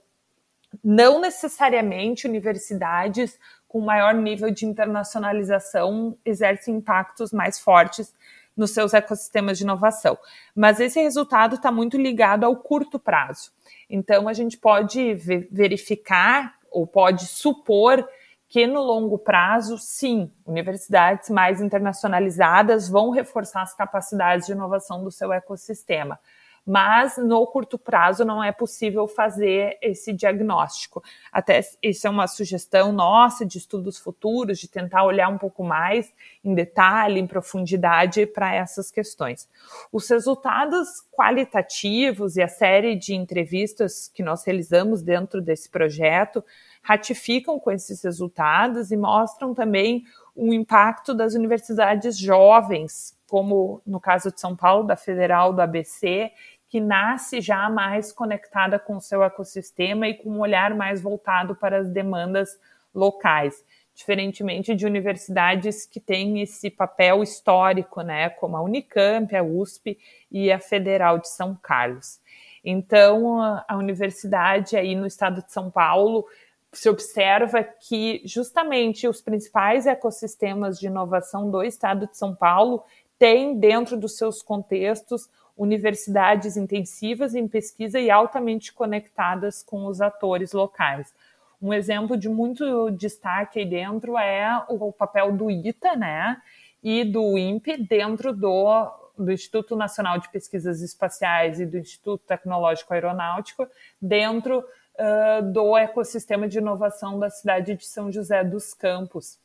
Não 0.84 1.22
necessariamente 1.22 2.28
universidades 2.28 3.40
com 3.68 3.80
maior 3.80 4.14
nível 4.14 4.52
de 4.52 4.66
internacionalização 4.66 6.18
exercem 6.26 6.76
impactos 6.76 7.32
mais 7.32 7.60
fortes 7.60 8.14
nos 8.56 8.72
seus 8.72 8.94
ecossistemas 8.94 9.58
de 9.58 9.64
inovação. 9.64 10.18
Mas 10.56 10.80
esse 10.80 11.02
resultado 11.02 11.56
está 11.56 11.72
muito 11.72 11.98
ligado 11.98 12.46
ao 12.46 12.56
curto 12.56 12.98
prazo. 12.98 13.52
Então, 13.90 14.28
a 14.28 14.34
gente 14.34 14.58
pode 14.58 15.14
verificar 15.52 16.56
ou 16.72 16.88
pode 16.88 17.26
supor 17.26 18.08
que 18.56 18.66
no 18.66 18.82
longo 18.82 19.20
prazo, 19.20 19.78
sim, 19.78 20.32
universidades 20.46 21.30
mais 21.30 21.60
internacionalizadas 21.60 22.88
vão 22.88 23.10
reforçar 23.10 23.64
as 23.64 23.76
capacidades 23.76 24.46
de 24.46 24.54
inovação 24.54 25.04
do 25.04 25.12
seu 25.12 25.34
ecossistema 25.34 26.18
mas 26.66 27.18
no 27.18 27.46
curto 27.46 27.78
prazo 27.78 28.26
não 28.26 28.44
é 28.44 28.52
possível 28.52 29.08
fazer 29.08 29.78
esse 29.82 30.12
diagnóstico. 30.12 31.04
Até 31.32 31.62
isso 31.82 32.08
é 32.08 32.10
uma 32.10 32.28
sugestão 32.28 32.92
nossa 32.92 33.46
de 33.46 33.58
estudos 33.58 33.98
futuros, 33.98 34.58
de 34.58 34.68
tentar 34.68 35.04
olhar 35.04 35.30
um 35.30 35.38
pouco 35.38 35.64
mais 35.64 36.12
em 36.44 36.56
detalhe, 36.56 37.20
em 37.20 37.28
profundidade 37.28 38.26
para 38.26 38.54
essas 38.54 38.90
questões. 38.90 39.48
Os 39.92 40.10
resultados 40.10 40.88
qualitativos 41.12 42.36
e 42.36 42.42
a 42.42 42.48
série 42.48 42.96
de 42.96 43.14
entrevistas 43.14 44.12
que 44.14 44.24
nós 44.24 44.44
realizamos 44.44 45.02
dentro 45.02 45.42
desse 45.42 45.70
projeto 45.70 46.44
ratificam 46.82 47.60
com 47.60 47.72
esses 47.72 48.04
resultados 48.04 48.92
e 48.92 48.98
mostram 48.98 49.54
também 49.54 50.04
o 50.36 50.54
impacto 50.54 51.14
das 51.16 51.34
universidades 51.34 52.18
jovens, 52.18 53.18
como 53.28 53.82
no 53.86 54.00
caso 54.00 54.32
de 54.32 54.40
São 54.40 54.56
Paulo, 54.56 54.86
da 54.86 54.96
Federal, 54.96 55.54
do 55.54 55.62
ABC, 55.62 56.32
que 56.76 56.82
nasce 56.82 57.40
já 57.40 57.70
mais 57.70 58.12
conectada 58.12 58.78
com 58.78 58.98
o 58.98 59.02
seu 59.02 59.24
ecossistema 59.24 60.10
e 60.10 60.14
com 60.14 60.30
um 60.30 60.42
olhar 60.42 60.76
mais 60.76 61.02
voltado 61.02 61.56
para 61.56 61.78
as 61.78 61.90
demandas 61.90 62.60
locais, 62.94 63.64
diferentemente 63.94 64.76
de 64.76 64.86
universidades 64.86 65.86
que 65.86 66.02
têm 66.02 66.42
esse 66.42 66.70
papel 66.70 67.24
histórico, 67.24 68.02
né, 68.02 68.28
como 68.28 68.58
a 68.58 68.62
Unicamp, 68.62 69.34
a 69.34 69.42
USP 69.42 69.98
e 70.30 70.52
a 70.52 70.60
Federal 70.60 71.18
de 71.18 71.30
São 71.30 71.58
Carlos. 71.64 72.20
Então, 72.62 73.42
a 73.66 73.78
universidade 73.78 74.76
aí 74.76 74.98
no 74.98 75.08
estado 75.08 75.46
de 75.46 75.54
São 75.54 75.72
Paulo 75.72 76.26
se 76.74 76.90
observa 76.90 77.64
que 77.64 78.22
justamente 78.26 79.08
os 79.08 79.22
principais 79.22 79.88
ecossistemas 79.88 80.78
de 80.78 80.88
inovação 80.88 81.50
do 81.50 81.64
estado 81.64 82.06
de 82.06 82.18
São 82.18 82.36
Paulo 82.36 82.84
têm 83.18 83.58
dentro 83.58 83.96
dos 83.96 84.18
seus 84.18 84.42
contextos 84.42 85.30
universidades 85.58 86.58
intensivas 86.58 87.34
em 87.34 87.48
pesquisa 87.48 88.00
e 88.00 88.12
altamente 88.12 88.74
conectadas 88.74 89.64
com 89.64 89.86
os 89.86 90.02
atores 90.02 90.52
locais. 90.52 91.14
Um 91.62 91.74
exemplo 91.74 92.18
de 92.18 92.28
muito 92.28 92.92
destaque 92.92 93.60
aí 93.60 93.66
dentro 93.66 94.18
é 94.18 94.64
o 94.68 94.92
papel 94.92 95.32
do 95.32 95.50
ITA, 95.50 95.96
né, 95.96 96.42
e 96.84 97.04
do 97.04 97.36
INPE 97.36 97.78
dentro 97.78 98.32
do, 98.32 98.92
do 99.18 99.32
Instituto 99.32 99.76
Nacional 99.76 100.20
de 100.20 100.30
Pesquisas 100.30 100.82
Espaciais 100.84 101.60
e 101.60 101.66
do 101.66 101.80
Instituto 101.80 102.24
Tecnológico 102.28 102.94
Aeronáutico, 102.94 103.68
dentro 104.00 104.60
uh, 104.60 105.52
do 105.52 105.76
ecossistema 105.76 106.48
de 106.48 106.60
inovação 106.60 107.18
da 107.18 107.32
cidade 107.32 107.74
de 107.74 107.86
São 107.88 108.12
José 108.12 108.44
dos 108.44 108.76
Campos, 108.76 109.40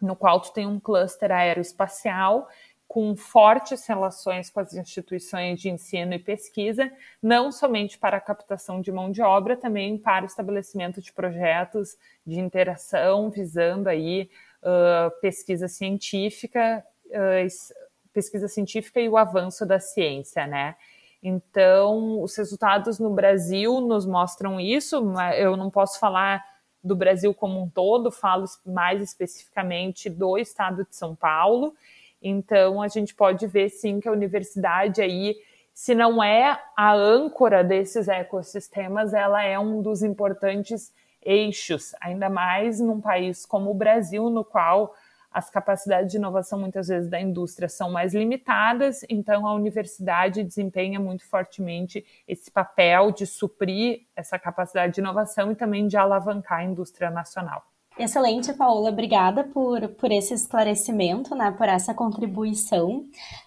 no 0.00 0.16
qual 0.16 0.40
tu 0.40 0.50
tem 0.50 0.66
um 0.66 0.80
cluster 0.80 1.30
aeroespacial 1.30 2.48
com 2.92 3.16
fortes 3.16 3.86
relações 3.86 4.50
com 4.50 4.60
as 4.60 4.74
instituições 4.74 5.58
de 5.58 5.70
ensino 5.70 6.12
e 6.12 6.18
pesquisa, 6.18 6.92
não 7.22 7.50
somente 7.50 7.96
para 7.96 8.18
a 8.18 8.20
captação 8.20 8.82
de 8.82 8.92
mão 8.92 9.10
de 9.10 9.22
obra, 9.22 9.56
também 9.56 9.96
para 9.96 10.24
o 10.24 10.26
estabelecimento 10.26 11.00
de 11.00 11.10
projetos 11.10 11.96
de 12.26 12.38
interação, 12.38 13.30
visando 13.30 13.88
aí 13.88 14.28
uh, 14.62 15.10
pesquisa 15.22 15.68
científica, 15.68 16.84
uh, 17.06 17.82
pesquisa 18.12 18.46
científica 18.46 19.00
e 19.00 19.08
o 19.08 19.16
avanço 19.16 19.64
da 19.64 19.80
ciência, 19.80 20.46
né? 20.46 20.76
Então, 21.22 22.20
os 22.20 22.36
resultados 22.36 22.98
no 22.98 23.08
Brasil 23.08 23.80
nos 23.80 24.04
mostram 24.04 24.60
isso. 24.60 25.02
Eu 25.38 25.56
não 25.56 25.70
posso 25.70 25.98
falar 25.98 26.44
do 26.84 26.94
Brasil 26.94 27.32
como 27.32 27.58
um 27.58 27.70
todo, 27.70 28.10
falo 28.10 28.44
mais 28.66 29.00
especificamente 29.00 30.10
do 30.10 30.36
estado 30.36 30.84
de 30.84 30.94
São 30.94 31.14
Paulo. 31.14 31.74
Então, 32.22 32.80
a 32.80 32.88
gente 32.88 33.14
pode 33.14 33.46
ver 33.46 33.68
sim 33.68 34.00
que 34.00 34.08
a 34.08 34.12
universidade 34.12 35.02
aí, 35.02 35.36
se 35.74 35.94
não 35.94 36.22
é 36.22 36.60
a 36.76 36.94
âncora 36.94 37.64
desses 37.64 38.08
ecossistemas, 38.08 39.12
ela 39.12 39.42
é 39.42 39.58
um 39.58 39.82
dos 39.82 40.02
importantes 40.02 40.92
eixos, 41.20 41.94
ainda 42.00 42.28
mais 42.28 42.80
num 42.80 43.00
país 43.00 43.44
como 43.46 43.70
o 43.70 43.74
Brasil, 43.74 44.28
no 44.30 44.44
qual 44.44 44.94
as 45.32 45.48
capacidades 45.48 46.10
de 46.10 46.18
inovação 46.18 46.58
muitas 46.58 46.88
vezes 46.88 47.08
da 47.08 47.18
indústria 47.18 47.68
são 47.68 47.90
mais 47.90 48.14
limitadas, 48.14 49.00
então 49.08 49.46
a 49.46 49.54
universidade 49.54 50.44
desempenha 50.44 51.00
muito 51.00 51.26
fortemente 51.26 52.04
esse 52.28 52.50
papel 52.50 53.10
de 53.10 53.26
suprir 53.26 54.02
essa 54.14 54.38
capacidade 54.38 54.94
de 54.94 55.00
inovação 55.00 55.50
e 55.50 55.54
também 55.56 55.86
de 55.86 55.96
alavancar 55.96 56.58
a 56.58 56.64
indústria 56.64 57.10
nacional. 57.10 57.71
Excelente, 57.98 58.50
Paola. 58.54 58.88
Obrigada 58.88 59.44
por, 59.44 59.86
por 59.88 60.10
esse 60.10 60.32
esclarecimento, 60.32 61.34
né, 61.34 61.50
por 61.50 61.68
essa 61.68 61.92
contribuição. 61.92 63.04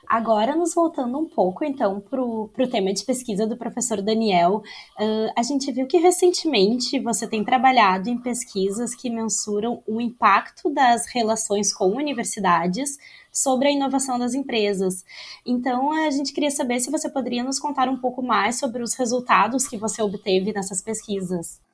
Agora, 0.08 0.56
nos 0.56 0.76
voltando 0.76 1.18
um 1.18 1.28
pouco, 1.28 1.66
então, 1.66 2.00
para 2.00 2.22
o 2.22 2.50
tema 2.70 2.94
de 2.94 3.04
pesquisa 3.04 3.48
do 3.48 3.58
professor 3.58 4.04
Daniel, 4.04 4.62
uh, 5.00 5.32
a 5.36 5.42
gente 5.42 5.72
viu 5.72 5.88
que 5.88 5.98
recentemente 5.98 7.00
você 7.00 7.28
tem 7.28 7.44
trabalhado 7.44 8.08
em 8.08 8.22
pesquisas 8.22 8.94
que 8.94 9.10
mensuram 9.10 9.82
o 9.88 10.00
impacto 10.00 10.70
das 10.70 11.08
relações 11.08 11.74
com 11.74 11.88
universidades 11.88 13.00
sobre 13.32 13.70
a 13.70 13.72
inovação 13.72 14.20
das 14.20 14.36
empresas. 14.36 15.04
Então, 15.44 15.92
a 15.92 16.12
gente 16.12 16.32
queria 16.32 16.52
saber 16.52 16.80
se 16.80 16.92
você 16.92 17.10
poderia 17.10 17.44
nos 17.44 17.58
contar 17.58 17.90
um 17.90 17.98
pouco 17.98 18.22
mais 18.22 18.60
sobre 18.60 18.84
os 18.84 18.94
resultados 18.94 19.68
que 19.68 19.76
você 19.76 20.04
obteve 20.04 20.54
nessas 20.54 20.84
pesquisas. 20.84 21.65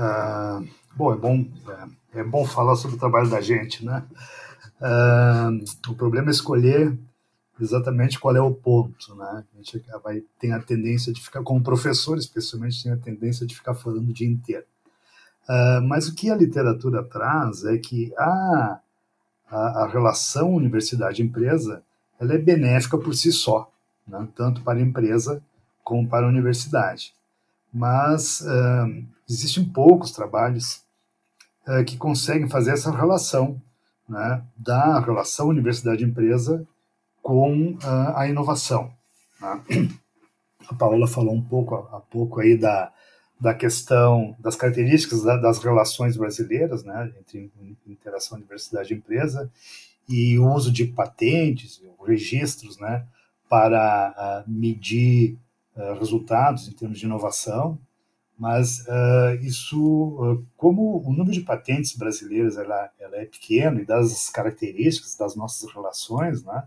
Uh 0.00 0.80
Bom, 0.96 1.12
é 1.12 1.16
bom, 1.16 1.46
é, 2.14 2.20
é 2.20 2.24
bom 2.24 2.44
falar 2.44 2.76
sobre 2.76 2.96
o 2.96 2.98
trabalho 2.98 3.30
da 3.30 3.40
gente, 3.40 3.84
né? 3.84 4.04
Uh, 4.80 5.90
o 5.90 5.94
problema 5.94 6.28
é 6.28 6.30
escolher 6.30 6.96
exatamente 7.60 8.18
qual 8.18 8.34
é 8.34 8.40
o 8.40 8.52
ponto, 8.52 9.14
né? 9.14 9.44
A 9.54 9.56
gente 9.56 9.82
vai, 10.02 10.22
tem 10.38 10.52
a 10.52 10.60
tendência 10.60 11.12
de 11.12 11.20
ficar, 11.20 11.42
como 11.42 11.62
professor 11.62 12.18
especialmente, 12.18 12.82
tem 12.82 12.92
a 12.92 12.96
tendência 12.96 13.46
de 13.46 13.54
ficar 13.54 13.74
falando 13.74 14.08
o 14.08 14.12
dia 14.12 14.28
inteiro. 14.28 14.64
Uh, 15.48 15.80
mas 15.86 16.08
o 16.08 16.14
que 16.14 16.30
a 16.30 16.36
literatura 16.36 17.02
traz 17.02 17.64
é 17.64 17.78
que 17.78 18.12
a, 18.18 18.80
a, 19.48 19.84
a 19.84 19.88
relação 19.88 20.52
universidade-empresa 20.52 21.82
ela 22.20 22.34
é 22.34 22.38
benéfica 22.38 22.98
por 22.98 23.14
si 23.14 23.32
só, 23.32 23.70
né? 24.06 24.28
tanto 24.34 24.62
para 24.62 24.78
a 24.78 24.82
empresa 24.82 25.42
como 25.82 26.08
para 26.08 26.26
a 26.26 26.28
universidade 26.28 27.14
mas 27.72 28.40
uh, 28.40 29.04
existem 29.32 29.64
poucos 29.64 30.10
trabalhos 30.12 30.82
uh, 31.66 31.84
que 31.84 31.96
conseguem 31.96 32.48
fazer 32.48 32.72
essa 32.72 32.90
relação 32.90 33.60
né, 34.08 34.42
da 34.56 34.98
relação 35.00 35.48
universidade-empresa 35.48 36.66
com 37.22 37.72
uh, 37.72 38.16
a 38.16 38.28
inovação. 38.28 38.92
Né? 39.40 39.88
A 40.68 40.74
Paola 40.74 41.06
falou 41.06 41.34
um 41.34 41.42
pouco 41.42 41.74
há 41.74 42.00
pouco 42.00 42.40
aí 42.40 42.56
da, 42.56 42.92
da 43.40 43.54
questão 43.54 44.36
das 44.38 44.54
características 44.54 45.22
da, 45.22 45.36
das 45.36 45.58
relações 45.58 46.16
brasileiras, 46.16 46.84
né, 46.84 47.12
entre 47.18 47.50
interação 47.86 48.38
universidade-empresa 48.38 49.50
e 50.08 50.38
o 50.38 50.52
uso 50.52 50.72
de 50.72 50.84
patentes, 50.84 51.82
registros, 52.04 52.78
né, 52.78 53.06
para 53.48 54.44
medir 54.46 55.38
eh, 55.76 55.94
resultados 55.94 56.68
em 56.68 56.72
termos 56.72 56.98
de 56.98 57.06
inovação, 57.06 57.78
mas 58.40 58.86
uh, 58.86 59.34
isso, 59.42 59.78
uh, 59.78 60.46
como 60.56 61.06
o 61.06 61.12
número 61.12 61.32
de 61.32 61.42
patentes 61.42 61.94
brasileiras 61.94 62.56
ela, 62.56 62.90
ela, 62.98 63.16
é 63.18 63.26
pequeno 63.26 63.80
e 63.80 63.84
das 63.84 64.30
características 64.30 65.14
das 65.14 65.36
nossas 65.36 65.70
relações, 65.70 66.42
né, 66.42 66.64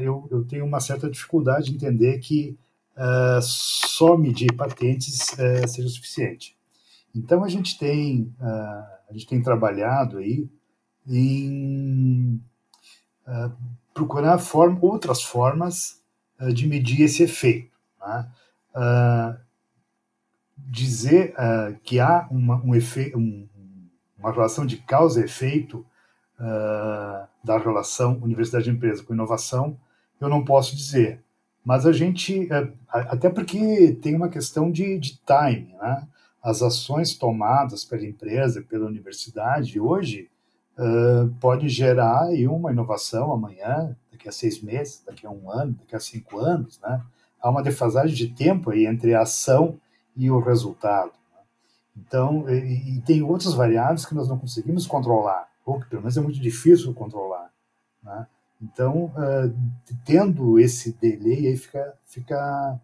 eu, 0.00 0.28
eu, 0.30 0.44
tenho 0.44 0.64
uma 0.64 0.80
certa 0.80 1.08
dificuldade 1.08 1.66
de 1.66 1.74
entender 1.74 2.18
que 2.18 2.58
só 3.40 4.16
medir 4.16 4.52
patentes 4.56 5.36
seja 5.68 5.88
suficiente. 5.88 6.56
Então 7.14 7.44
a 7.44 7.48
gente 7.48 7.78
tem 7.78 8.34
a 8.40 9.12
gente 9.12 9.28
tem 9.28 9.40
trabalhado 9.40 10.18
aí 10.18 10.48
em 11.06 12.40
procurar 13.94 14.38
form, 14.38 14.78
outras 14.82 15.22
formas 15.22 16.02
de 16.52 16.66
medir 16.66 17.02
esse 17.02 17.22
efeito. 17.22 17.70
Né? 18.00 18.28
Dizer 20.70 21.34
uh, 21.34 21.78
que 21.82 22.00
há 22.00 22.26
uma, 22.30 22.56
um 22.56 22.72
um, 23.14 23.48
uma 24.18 24.32
relação 24.32 24.64
de 24.64 24.76
causa 24.78 25.20
e 25.20 25.24
efeito 25.24 25.84
uh, 26.38 27.26
da 27.44 27.58
relação 27.58 28.18
universidade-empresa 28.22 29.02
com 29.02 29.12
inovação, 29.12 29.76
eu 30.20 30.28
não 30.28 30.44
posso 30.44 30.76
dizer. 30.76 31.22
Mas 31.64 31.86
a 31.86 31.92
gente, 31.92 32.44
uh, 32.44 32.72
até 32.88 33.28
porque 33.28 33.98
tem 34.00 34.14
uma 34.14 34.28
questão 34.28 34.70
de, 34.70 34.98
de 34.98 35.18
time, 35.18 35.74
né? 35.80 36.06
As 36.42 36.60
ações 36.60 37.14
tomadas 37.16 37.84
pela 37.84 38.04
empresa, 38.04 38.62
pela 38.62 38.86
universidade, 38.86 39.78
hoje, 39.78 40.28
uh, 40.76 41.32
podem 41.40 41.68
gerar 41.68 42.24
aí 42.24 42.48
uma 42.48 42.72
inovação 42.72 43.32
amanhã, 43.32 43.96
daqui 44.10 44.28
a 44.28 44.32
seis 44.32 44.60
meses, 44.60 45.02
daqui 45.06 45.24
a 45.24 45.30
um 45.30 45.50
ano, 45.50 45.76
daqui 45.78 45.94
a 45.94 46.00
cinco 46.00 46.38
anos, 46.38 46.80
né? 46.80 47.00
Há 47.40 47.50
uma 47.50 47.62
defasagem 47.62 48.14
de 48.14 48.28
tempo 48.28 48.70
aí 48.70 48.86
entre 48.86 49.14
a 49.14 49.22
ação 49.22 49.78
e 50.16 50.30
o 50.30 50.40
resultado. 50.40 51.12
Né? 51.32 51.40
Então, 51.96 52.48
e, 52.48 52.96
e 52.96 53.00
tem 53.02 53.22
outras 53.22 53.54
variáveis 53.54 54.06
que 54.06 54.14
nós 54.14 54.28
não 54.28 54.38
conseguimos 54.38 54.86
controlar 54.86 55.52
ou 55.64 55.80
que 55.80 55.86
pelo 55.88 56.02
menos 56.02 56.16
é 56.16 56.20
muito 56.20 56.40
difícil 56.40 56.92
controlar. 56.94 57.50
Né? 58.02 58.26
Então, 58.60 59.06
uh, 59.06 59.54
tendo 60.04 60.58
esse 60.58 60.92
delay, 60.92 61.48
aí 61.48 61.56
fica, 61.56 61.94
fica 62.04 62.80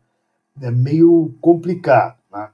é 0.60 0.70
meio 0.70 1.34
complicado. 1.40 2.18
Né? 2.32 2.50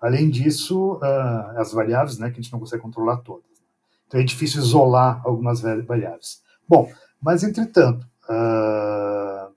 Além 0.00 0.28
disso, 0.30 0.94
uh, 0.94 1.58
as 1.58 1.72
variáveis, 1.72 2.18
né, 2.18 2.30
que 2.30 2.38
a 2.38 2.42
gente 2.42 2.52
não 2.52 2.60
consegue 2.60 2.82
controlar 2.82 3.18
todas. 3.18 3.44
Né? 3.44 3.66
Então, 4.06 4.20
é 4.20 4.24
difícil 4.24 4.60
isolar 4.60 5.20
algumas 5.24 5.60
variáveis. 5.60 6.42
Bom, 6.68 6.90
mas, 7.20 7.42
entretanto, 7.42 8.06
uh, 8.28 9.52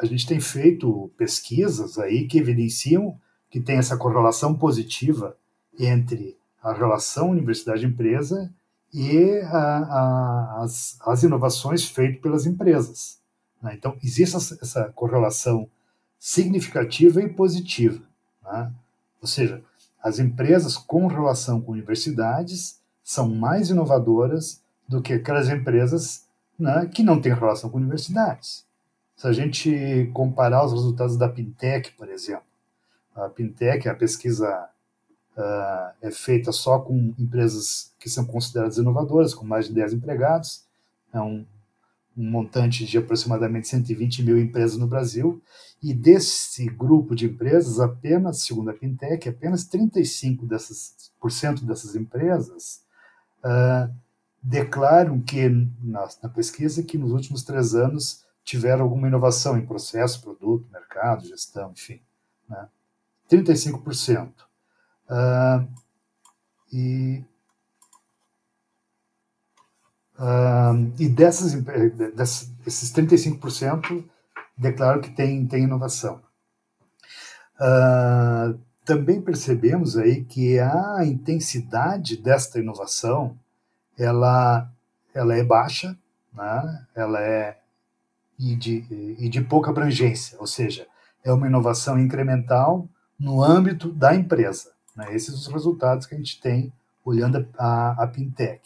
a 0.00 0.04
gente 0.04 0.26
tem 0.26 0.40
feito 0.40 1.10
pesquisas 1.16 1.98
aí 1.98 2.26
que 2.26 2.38
evidenciam 2.38 3.18
que 3.56 3.60
tem 3.62 3.78
essa 3.78 3.96
correlação 3.96 4.54
positiva 4.54 5.34
entre 5.78 6.36
a 6.62 6.74
relação 6.74 7.30
universidade-empresa 7.30 8.52
e 8.92 9.40
a, 9.44 9.78
a, 9.78 10.62
as, 10.62 10.98
as, 11.00 11.22
inovações 11.22 11.82
feitas 11.82 12.20
pelas 12.20 12.44
empresas. 12.44 13.18
Né? 13.62 13.72
Então, 13.72 13.96
existe 14.04 14.36
essa, 14.36 14.58
essa, 14.60 14.92
correlação 14.94 15.70
significativa 16.18 17.22
e 17.22 17.30
positiva. 17.30 18.02
Né? 18.44 18.70
Ou 19.22 19.26
seja, 19.26 19.64
as 20.02 20.18
empresas 20.18 20.76
com 20.76 21.06
relação 21.06 21.58
com 21.58 21.72
universidades 21.72 22.78
são 23.02 23.34
mais 23.34 23.70
inovadoras 23.70 24.60
do 24.86 25.00
que 25.00 25.14
aquelas 25.14 25.48
empresas 25.48 26.26
né, 26.58 26.90
que 26.92 27.02
não 27.02 27.18
têm 27.18 27.32
relação 27.32 27.70
com 27.70 27.78
universidades. 27.78 28.66
Se 29.16 29.26
a 29.26 29.32
gente 29.32 30.10
comparar 30.12 30.62
os 30.66 30.74
resultados 30.74 31.16
da 31.16 31.26
Pintec, 31.26 31.92
por 31.92 32.10
exemplo, 32.10 32.44
a 33.16 33.28
Pintec, 33.28 33.88
a 33.88 33.94
pesquisa 33.94 34.68
uh, 35.36 35.94
é 36.02 36.10
feita 36.10 36.52
só 36.52 36.78
com 36.78 37.14
empresas 37.18 37.92
que 37.98 38.08
são 38.10 38.24
consideradas 38.24 38.76
inovadoras, 38.76 39.34
com 39.34 39.44
mais 39.44 39.68
de 39.68 39.74
10 39.74 39.94
empregados, 39.94 40.64
é 41.12 41.20
um, 41.20 41.44
um 42.16 42.30
montante 42.30 42.84
de 42.84 42.98
aproximadamente 42.98 43.68
120 43.68 44.22
mil 44.22 44.38
empresas 44.38 44.76
no 44.76 44.86
Brasil, 44.86 45.42
e 45.82 45.92
desse 45.94 46.66
grupo 46.66 47.14
de 47.14 47.26
empresas, 47.26 47.80
apenas, 47.80 48.42
segundo 48.42 48.70
a 48.70 48.74
Pintec, 48.74 49.28
apenas 49.28 49.68
35% 49.68 50.46
dessas, 50.46 51.10
por 51.20 51.30
cento 51.30 51.64
dessas 51.64 51.94
empresas 51.94 52.82
uh, 53.44 53.92
declaram 54.42 55.20
que, 55.20 55.48
na, 55.82 56.08
na, 56.22 56.28
pesquisa, 56.28 56.82
que 56.82 56.96
nos 56.96 57.12
últimos 57.12 57.42
três 57.42 57.74
anos 57.74 58.24
tiveram 58.44 58.84
alguma 58.84 59.08
inovação 59.08 59.58
em 59.58 59.66
processo, 59.66 60.22
produto, 60.22 60.68
mercado, 60.72 61.26
gestão, 61.26 61.72
enfim. 61.72 62.00
Né? 62.48 62.68
35%. 63.30 64.32
Uh, 65.08 65.68
e, 66.72 67.24
uh, 70.18 70.92
e 70.98 71.08
dessas, 71.08 71.54
dessas, 72.14 72.52
esses 72.66 72.92
35% 72.92 74.04
declaram 74.56 75.00
que 75.00 75.10
tem, 75.10 75.46
tem 75.46 75.64
inovação. 75.64 76.20
Uh, 77.60 78.58
também 78.84 79.20
percebemos 79.20 79.96
aí 79.96 80.24
que 80.24 80.58
a 80.58 81.04
intensidade 81.04 82.16
desta 82.16 82.58
inovação 82.58 83.36
ela, 83.98 84.70
ela 85.12 85.34
é 85.34 85.42
baixa, 85.42 85.96
né? 86.32 86.86
ela 86.94 87.20
é 87.20 87.58
e 88.38 88.54
de, 88.54 89.16
e 89.18 89.28
de 89.28 89.40
pouca 89.40 89.70
abrangência, 89.70 90.38
ou 90.38 90.46
seja, 90.46 90.86
é 91.24 91.32
uma 91.32 91.46
inovação 91.46 91.98
incremental 91.98 92.86
no 93.18 93.42
âmbito 93.42 93.90
da 93.90 94.14
empresa. 94.14 94.72
Né? 94.94 95.14
Esses 95.14 95.28
são 95.28 95.38
os 95.38 95.46
resultados 95.46 96.06
que 96.06 96.14
a 96.14 96.18
gente 96.18 96.40
tem 96.40 96.72
olhando 97.04 97.48
a, 97.58 98.02
a 98.02 98.06
Pintec. 98.06 98.62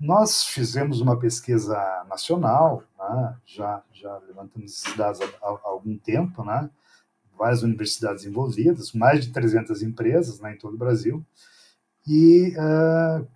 Nós 0.00 0.44
fizemos 0.44 1.00
uma 1.00 1.18
pesquisa 1.18 1.76
nacional, 2.08 2.82
né? 2.98 3.36
já, 3.44 3.82
já 3.92 4.16
levantamos 4.18 4.72
esses 4.72 4.96
dados 4.96 5.20
há, 5.20 5.24
há, 5.46 5.58
algum 5.64 5.98
tempo, 5.98 6.44
né? 6.44 6.70
várias 7.36 7.62
universidades 7.62 8.24
envolvidas, 8.24 8.92
mais 8.92 9.24
de 9.24 9.32
300 9.32 9.82
empresas 9.82 10.40
né, 10.40 10.54
em 10.54 10.58
todo 10.58 10.74
o 10.74 10.78
Brasil, 10.78 11.24
e 12.06 12.52
uh, 12.56 13.26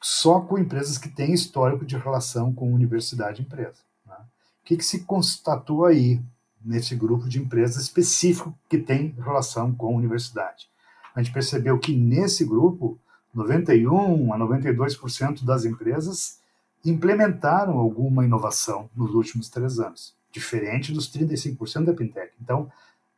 só 0.00 0.40
com 0.40 0.58
empresas 0.58 0.96
que 0.96 1.08
têm 1.08 1.34
histórico 1.34 1.84
de 1.84 1.96
relação 1.96 2.52
com 2.52 2.72
universidade 2.72 3.42
e 3.42 3.44
empresa. 3.44 3.82
Né? 4.06 4.16
O 4.16 4.64
que, 4.64 4.76
que 4.78 4.84
se 4.84 5.04
constatou 5.04 5.84
aí 5.84 6.20
nesse 6.64 6.94
grupo 6.94 7.28
de 7.28 7.38
empresas 7.38 7.82
específico 7.82 8.56
que 8.68 8.78
tem 8.78 9.14
relação 9.18 9.72
com 9.72 9.86
a 9.86 9.96
universidade? 9.98 10.72
a 11.14 11.22
gente 11.22 11.32
percebeu 11.32 11.78
que 11.78 11.94
nesse 11.94 12.44
grupo, 12.44 12.98
91 13.34 14.32
a 14.32 14.38
92% 14.38 15.44
das 15.44 15.64
empresas 15.64 16.40
implementaram 16.84 17.78
alguma 17.78 18.24
inovação 18.24 18.90
nos 18.96 19.14
últimos 19.14 19.48
três 19.48 19.78
anos, 19.78 20.14
diferente 20.30 20.92
dos 20.92 21.10
35% 21.10 21.84
da 21.84 21.94
Pintec. 21.94 22.32
Então, 22.40 22.70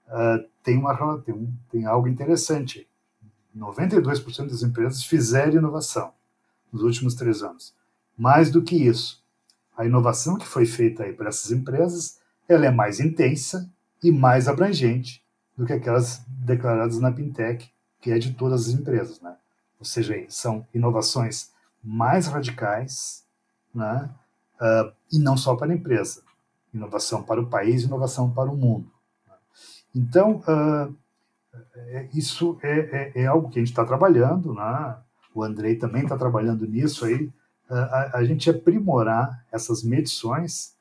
uh, 0.09 0.45
tem, 0.63 0.77
uma, 0.77 1.19
tem, 1.19 1.59
tem 1.71 1.87
algo 1.87 2.09
interessante. 2.09 2.87
92% 3.57 4.49
das 4.49 4.63
empresas 4.63 5.05
fizeram 5.05 5.59
inovação 5.59 6.13
nos 6.73 6.83
últimos 6.83 7.15
três 7.15 7.43
anos. 7.43 7.73
Mais 8.17 8.51
do 8.51 8.63
que 8.63 8.77
isso, 8.77 9.23
a 9.77 9.85
inovação 9.85 10.37
que 10.37 10.47
foi 10.47 10.67
feita 10.67 11.05
aí 11.05 11.13
para 11.13 11.29
essas 11.29 11.51
empresas, 11.51 12.19
ela 12.49 12.67
é 12.67 12.71
mais 12.71 13.01
intensa 13.01 13.71
e 14.03 14.11
mais 14.11 14.49
abrangente 14.49 15.23
do 15.57 15.65
que 15.65 15.73
aquelas 15.73 16.23
declaradas 16.27 16.99
na 16.99 17.13
Pintec, 17.13 17.71
que 18.01 18.11
é 18.11 18.19
de 18.19 18.35
todas 18.35 18.69
as 18.69 18.75
empresas, 18.75 19.21
né? 19.21 19.35
Ou 19.79 19.85
seja, 19.85 20.15
são 20.29 20.67
inovações 20.75 21.51
mais 21.83 22.27
radicais, 22.27 23.25
né? 23.75 24.11
Uh, 24.61 24.93
e 25.13 25.19
não 25.19 25.37
só 25.37 25.57
para 25.57 25.73
a 25.73 25.75
empresa, 25.75 26.23
inovação 26.73 27.23
para 27.23 27.41
o 27.41 27.47
país, 27.47 27.83
inovação 27.83 28.31
para 28.31 28.51
o 28.51 28.57
mundo. 28.57 28.91
Né? 29.27 29.35
Então, 29.95 30.43
uh, 30.49 30.95
isso 32.13 32.59
é, 32.63 32.79
é, 32.79 33.23
é, 33.23 33.27
algo 33.27 33.49
que 33.49 33.59
a 33.59 33.63
gente 33.63 33.71
está 33.71 33.85
trabalhando, 33.85 34.53
né? 34.55 34.97
O 35.35 35.43
Andrei 35.43 35.77
também 35.77 36.03
está 36.03 36.17
trabalhando 36.17 36.67
nisso 36.67 37.05
aí, 37.05 37.27
uh, 37.71 37.75
a, 37.75 38.19
a, 38.19 38.25
gente 38.25 38.49
aprimorar 38.49 39.45
essas 39.53 39.83
medições 39.83 40.74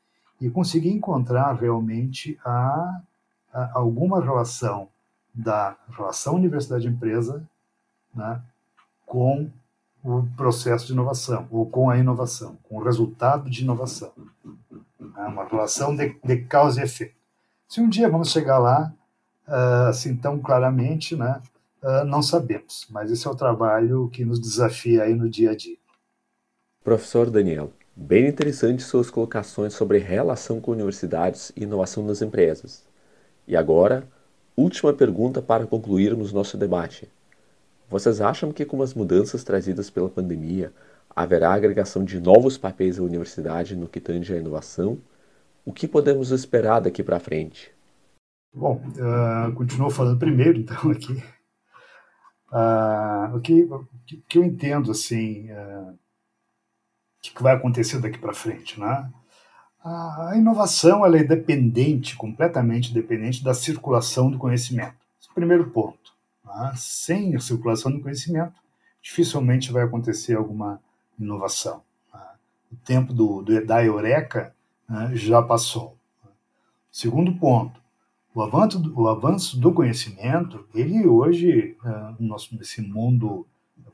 e 0.43 0.49
conseguir 0.49 0.89
encontrar 0.89 1.53
realmente 1.53 2.37
a, 2.43 3.01
a 3.53 3.71
alguma 3.75 4.21
relação 4.21 4.89
da 5.33 5.77
relação 5.89 6.35
universidade-empresa 6.35 7.41
né, 8.13 8.41
com 9.05 9.49
o 10.03 10.27
processo 10.35 10.85
de 10.85 10.91
inovação, 10.91 11.47
ou 11.49 11.65
com 11.65 11.89
a 11.89 11.97
inovação, 11.97 12.57
com 12.63 12.75
o 12.75 12.83
resultado 12.83 13.49
de 13.49 13.63
inovação. 13.63 14.11
É 15.17 15.21
uma 15.21 15.45
relação 15.45 15.95
de, 15.95 16.13
de 16.21 16.37
causa 16.41 16.81
e 16.81 16.83
efeito. 16.83 17.15
Se 17.69 17.79
um 17.79 17.87
dia 17.87 18.09
vamos 18.09 18.29
chegar 18.29 18.59
lá, 18.59 18.93
uh, 19.47 19.87
assim 19.87 20.13
tão 20.13 20.39
claramente, 20.39 21.15
né, 21.15 21.41
uh, 21.81 22.03
não 22.03 22.21
sabemos, 22.21 22.85
mas 22.89 23.09
esse 23.09 23.25
é 23.25 23.31
o 23.31 23.35
trabalho 23.35 24.09
que 24.09 24.25
nos 24.25 24.41
desafia 24.41 25.03
aí 25.03 25.15
no 25.15 25.29
dia 25.29 25.51
a 25.51 25.55
dia. 25.55 25.77
Professor 26.83 27.31
Daniel, 27.31 27.71
bem 27.95 28.27
interessante 28.27 28.83
suas 28.83 29.09
colocações 29.09 29.73
sobre 29.73 29.97
relação 29.99 30.59
com 30.61 30.71
universidades 30.71 31.51
e 31.55 31.63
inovação 31.63 32.05
das 32.05 32.21
empresas. 32.21 32.83
E 33.47 33.55
agora, 33.55 34.07
Última 34.55 34.93
pergunta 34.93 35.41
para 35.41 35.65
concluirmos 35.65 36.31
nosso 36.31 36.57
debate. 36.57 37.09
Vocês 37.89 38.21
acham 38.21 38.51
que 38.51 38.63
com 38.65 38.83
as 38.83 38.93
mudanças 38.93 39.43
trazidas 39.43 39.89
pela 39.89 40.09
pandemia 40.09 40.71
haverá 41.09 41.53
agregação 41.53 42.03
de 42.03 42.19
novos 42.19 42.55
papéis 42.55 42.99
à 42.99 43.03
universidade 43.03 43.75
no 43.75 43.87
que 43.87 43.99
tange 43.99 44.31
à 44.31 44.37
inovação? 44.37 44.99
O 45.65 45.73
que 45.73 45.87
podemos 45.87 46.29
esperar 46.29 46.81
daqui 46.81 47.01
para 47.01 47.19
frente? 47.19 47.71
Bom, 48.53 48.75
uh, 48.75 49.51
continuo 49.55 49.89
falando 49.89 50.19
primeiro, 50.19 50.59
então, 50.59 50.91
aqui. 50.91 51.13
Uh, 52.51 53.35
o 53.35 53.41
que, 53.41 53.67
que, 54.29 54.37
eu 54.37 54.43
entendo, 54.43 54.91
assim, 54.91 55.49
uh, 55.51 55.97
que 57.31 57.43
vai 57.43 57.55
acontecer 57.55 57.99
daqui 57.99 58.17
para 58.17 58.33
frente, 58.33 58.79
né? 58.79 59.09
A 59.83 60.33
inovação 60.35 61.05
ela 61.05 61.17
é 61.17 61.23
dependente, 61.23 62.15
completamente 62.15 62.93
dependente 62.93 63.43
da 63.43 63.53
circulação 63.53 64.31
do 64.31 64.37
conhecimento. 64.37 64.95
Esse 65.19 65.27
é 65.27 65.31
o 65.31 65.35
primeiro 65.35 65.69
ponto. 65.71 66.13
Tá? 66.41 66.73
Sem 66.77 67.35
a 67.35 67.39
circulação 67.39 67.91
do 67.91 67.99
conhecimento, 67.99 68.53
dificilmente 69.01 69.73
vai 69.73 69.83
acontecer 69.83 70.35
alguma 70.35 70.81
inovação. 71.19 71.81
Tá? 72.09 72.35
tempo 72.85 73.13
do, 73.13 73.41
do 73.41 73.65
da 73.65 73.83
Eureka 73.83 74.55
né, 74.87 75.11
já 75.13 75.41
passou. 75.41 75.97
Segundo 76.89 77.33
ponto, 77.35 77.81
o 78.33 78.41
avanço, 78.41 78.79
do, 78.79 78.99
o 78.99 79.09
avanço 79.09 79.59
do 79.59 79.73
conhecimento, 79.73 80.65
ele 80.73 81.05
hoje, 81.05 81.75
uh, 81.83 82.15
nosso, 82.19 82.55
nesse 82.55 82.81
mundo 82.81 83.45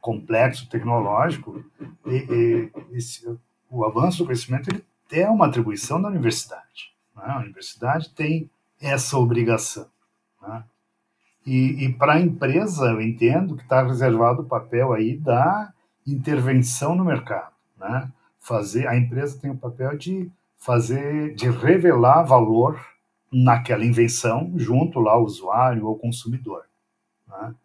complexo 0.02 0.70
tecnológico, 0.70 1.64
e, 2.06 2.16
e, 2.16 2.72
esse, 2.95 3.28
o 3.70 3.86
avanço 3.86 4.20
do 4.20 4.26
conhecimento 4.26 4.70
ele 4.70 4.84
é 5.12 5.30
uma 5.30 5.47
atribuição 5.47 6.02
da 6.02 6.08
universidade. 6.08 6.93
Né? 7.16 7.24
A 7.26 7.39
universidade 7.39 8.10
tem 8.10 8.50
essa 8.82 9.18
obrigação. 9.18 9.88
Né? 10.41 10.64
E, 11.45 11.86
e 11.86 11.93
para 11.93 12.14
a 12.14 12.22
empresa, 12.22 12.86
eu 12.86 13.02
entendo 13.02 13.56
que 13.56 13.64
está 13.64 13.84
reservado 13.84 14.41
o 14.41 14.47
papel 14.47 14.93
aí 14.93 15.18
da 15.18 15.74
intervenção 16.06 16.95
no 16.95 17.06
mercado. 17.06 17.54
Né? 17.78 18.12
Fazer, 18.39 18.88
a 18.88 18.97
empresa 18.97 19.39
tem 19.39 19.52
o 19.52 19.58
papel 19.58 19.97
de 19.97 20.32
fazer, 20.58 21.34
de 21.36 21.50
revelar 21.50 22.24
valor 22.24 22.80
naquela 23.32 23.86
invenção 23.86 24.52
junto 24.56 25.00
lá 25.00 25.14
ao 25.14 25.24
usuário 25.24 25.86
ou 25.86 25.97
consumidor. 25.97 26.64
Né? 27.28 27.56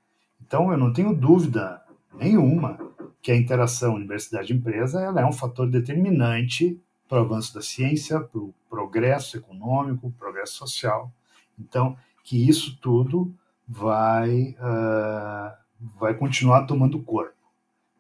Então, 0.47 0.71
eu 0.71 0.79
não 0.79 0.93
tenho 0.93 1.15
dúvida 1.15 1.83
nenhuma 2.17 2.79
que 3.23 3.33
a 3.33 3.37
interação 3.37 3.95
universidade-empresa 3.95 5.01
ela 5.01 5.21
é 5.21 5.27
um 5.27 5.33
fator 5.33 5.69
determinante 5.69 6.79
para 7.09 7.23
o 7.23 7.25
avanço 7.25 7.55
da 7.55 7.63
ciência, 7.63 8.21
para 8.21 8.41
o 8.41 8.55
progresso 8.69 9.37
econômico, 9.37 10.13
progresso 10.19 10.55
social. 10.55 11.11
Então, 11.59 11.97
que 12.23 12.49
isso 12.49 12.79
tudo 12.81 13.33
vai, 13.67 14.57
uh, 14.59 15.53
vai 15.99 16.15
continuar 16.15 16.67
tomando 16.67 17.03
corpo. 17.03 17.33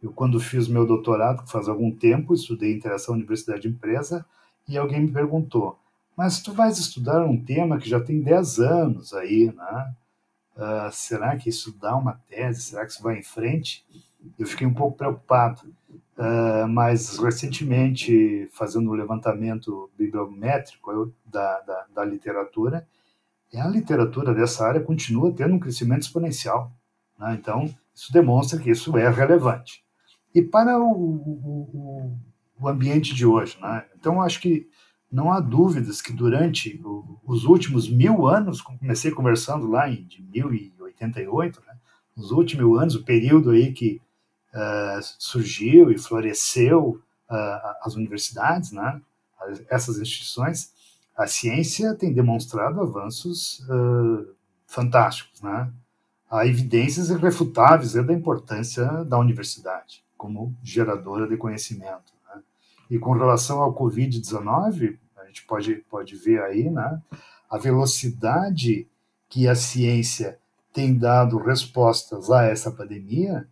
Eu, 0.02 0.12
quando 0.12 0.38
fiz 0.38 0.68
meu 0.68 0.86
doutorado, 0.86 1.46
faz 1.46 1.68
algum 1.68 1.90
tempo, 1.90 2.34
estudei 2.34 2.74
interação 2.74 3.14
universidade-empresa, 3.14 4.26
e 4.68 4.76
alguém 4.76 5.00
me 5.00 5.12
perguntou, 5.12 5.78
mas 6.16 6.42
tu 6.42 6.52
vais 6.52 6.78
estudar 6.78 7.24
um 7.24 7.42
tema 7.42 7.78
que 7.78 7.88
já 7.88 8.00
tem 8.00 8.20
10 8.20 8.58
anos 8.60 9.12
aí, 9.14 9.52
né? 9.54 9.94
Uh, 10.56 10.90
será 10.92 11.36
que 11.36 11.48
isso 11.48 11.76
dá 11.78 11.96
uma 11.96 12.14
tese? 12.28 12.62
Será 12.62 12.84
que 12.84 12.92
isso 12.92 13.02
vai 13.02 13.18
em 13.18 13.22
frente? 13.22 13.84
Eu 14.38 14.46
fiquei 14.46 14.66
um 14.66 14.74
pouco 14.74 14.96
preocupado, 14.96 15.62
uh, 16.16 16.68
mas 16.68 17.18
recentemente, 17.18 18.48
fazendo 18.52 18.90
um 18.90 18.94
levantamento 18.94 19.90
bibliométrico 19.98 21.12
da, 21.26 21.60
da, 21.60 21.86
da 21.94 22.04
literatura, 22.04 22.86
a 23.60 23.68
literatura 23.68 24.34
dessa 24.34 24.66
área 24.66 24.80
continua 24.80 25.32
tendo 25.32 25.54
um 25.54 25.58
crescimento 25.58 26.02
exponencial. 26.02 26.72
Né? 27.18 27.36
Então, 27.40 27.72
isso 27.94 28.12
demonstra 28.12 28.58
que 28.58 28.70
isso 28.70 28.96
é 28.96 29.08
relevante. 29.08 29.84
E 30.34 30.42
para 30.42 30.78
o, 30.78 30.90
o, 30.90 32.18
o 32.58 32.68
ambiente 32.68 33.14
de 33.14 33.24
hoje, 33.24 33.56
né? 33.60 33.84
então 33.96 34.20
acho 34.20 34.40
que 34.40 34.68
não 35.14 35.32
há 35.32 35.38
dúvidas 35.38 36.02
que 36.02 36.12
durante 36.12 36.82
os 37.24 37.44
últimos 37.44 37.88
mil 37.88 38.26
anos, 38.26 38.60
comecei 38.60 39.12
conversando 39.12 39.68
lá 39.68 39.88
em 39.88 40.02
de 40.04 40.20
1088, 40.22 41.62
né, 41.64 41.76
nos 42.16 42.32
últimos 42.32 42.80
anos, 42.80 42.96
o 42.96 43.04
período 43.04 43.50
aí 43.50 43.72
que 43.72 44.00
uh, 44.52 45.00
surgiu 45.18 45.92
e 45.92 45.98
floresceu 45.98 47.00
uh, 47.30 47.74
as 47.82 47.94
universidades, 47.94 48.72
né, 48.72 49.00
essas 49.70 49.98
instituições, 49.98 50.72
a 51.16 51.28
ciência 51.28 51.94
tem 51.94 52.12
demonstrado 52.12 52.80
avanços 52.80 53.60
uh, 53.68 54.34
fantásticos, 54.66 55.40
né? 55.40 55.70
Há 56.28 56.44
evidências 56.44 57.10
irrefutáveis 57.10 57.92
da 57.92 58.12
importância 58.12 59.04
da 59.04 59.16
universidade 59.16 60.02
como 60.16 60.52
geradora 60.60 61.28
de 61.28 61.36
conhecimento. 61.36 62.12
Né? 62.26 62.42
E 62.90 62.98
com 62.98 63.12
relação 63.12 63.60
ao 63.60 63.72
Covid-19, 63.72 64.98
gente 65.34 65.44
pode, 65.44 65.74
pode 65.90 66.14
ver 66.14 66.40
aí, 66.42 66.70
né? 66.70 67.02
A 67.50 67.58
velocidade 67.58 68.86
que 69.28 69.48
a 69.48 69.56
ciência 69.56 70.38
tem 70.72 70.96
dado 70.96 71.38
respostas 71.38 72.30
a 72.30 72.44
essa 72.44 72.70
pandemia, 72.70 73.46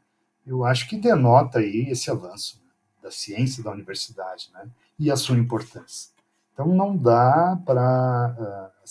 eu 0.47 0.64
acho 0.64 0.89
que 0.89 0.97
denota 0.97 1.59
aí 1.59 1.89
esse 1.91 2.11
avanço 2.11 2.62
da 3.03 3.11
ciência 3.11 3.62
da 3.62 3.72
universidade, 3.72 4.49
né? 4.55 4.68
E 4.99 5.11
a 5.11 5.16
sua 5.16 5.37
importância. 5.37 6.11
Então 6.53 6.66
não 6.66 6.97
dá 6.97 7.59
para 7.64 8.37
uh, 8.39 8.89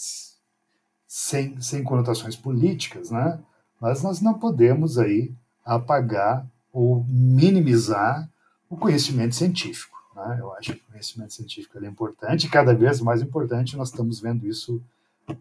sem, 1.08 1.60
sem 1.62 1.84
conotações 1.84 2.36
políticas, 2.36 3.10
né? 3.10 3.40
Mas 3.80 4.04
nós 4.04 4.22
não 4.22 4.34
podemos 4.38 4.98
aí 4.98 5.34
apagar 5.66 6.46
ou 6.74 7.06
minimizar 7.08 8.30
o 8.70 8.78
conhecimento 8.78 9.36
científico. 9.36 10.01
Né? 10.28 10.38
Eu 10.40 10.54
acho 10.54 10.74
que 10.74 10.82
o 10.82 10.92
conhecimento 10.92 11.34
científico 11.34 11.78
é 11.78 11.88
importante, 11.88 12.50
cada 12.50 12.74
vez 12.74 13.02
mais 13.02 13.22
importante. 13.22 13.78
Nós 13.78 13.90
estamos 13.90 14.20
vendo 14.20 14.48
isso 14.48 14.82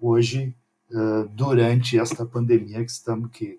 hoje 0.01 0.55
uh, 0.91 1.29
durante 1.29 1.99
esta 1.99 2.25
pandemia 2.25 2.85
que 2.85 2.91
estamos 2.91 3.31
que 3.31 3.59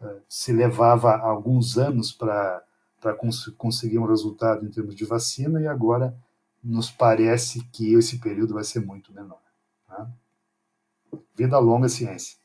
uh, 0.00 0.20
se 0.28 0.52
levava 0.52 1.16
alguns 1.16 1.78
anos 1.78 2.12
para 2.12 2.62
para 3.00 3.14
cons 3.14 3.46
conseguir 3.56 3.98
um 4.00 4.06
resultado 4.06 4.66
em 4.66 4.70
termos 4.70 4.96
de 4.96 5.04
vacina 5.04 5.60
e 5.60 5.68
agora 5.68 6.12
nos 6.62 6.90
parece 6.90 7.62
que 7.66 7.94
esse 7.94 8.18
período 8.18 8.54
vai 8.54 8.64
ser 8.64 8.80
muito 8.80 9.12
menor. 9.12 9.40
Né? 9.88 10.08
Vida 11.36 11.58
longa 11.60 11.88
ciência. 11.88 12.36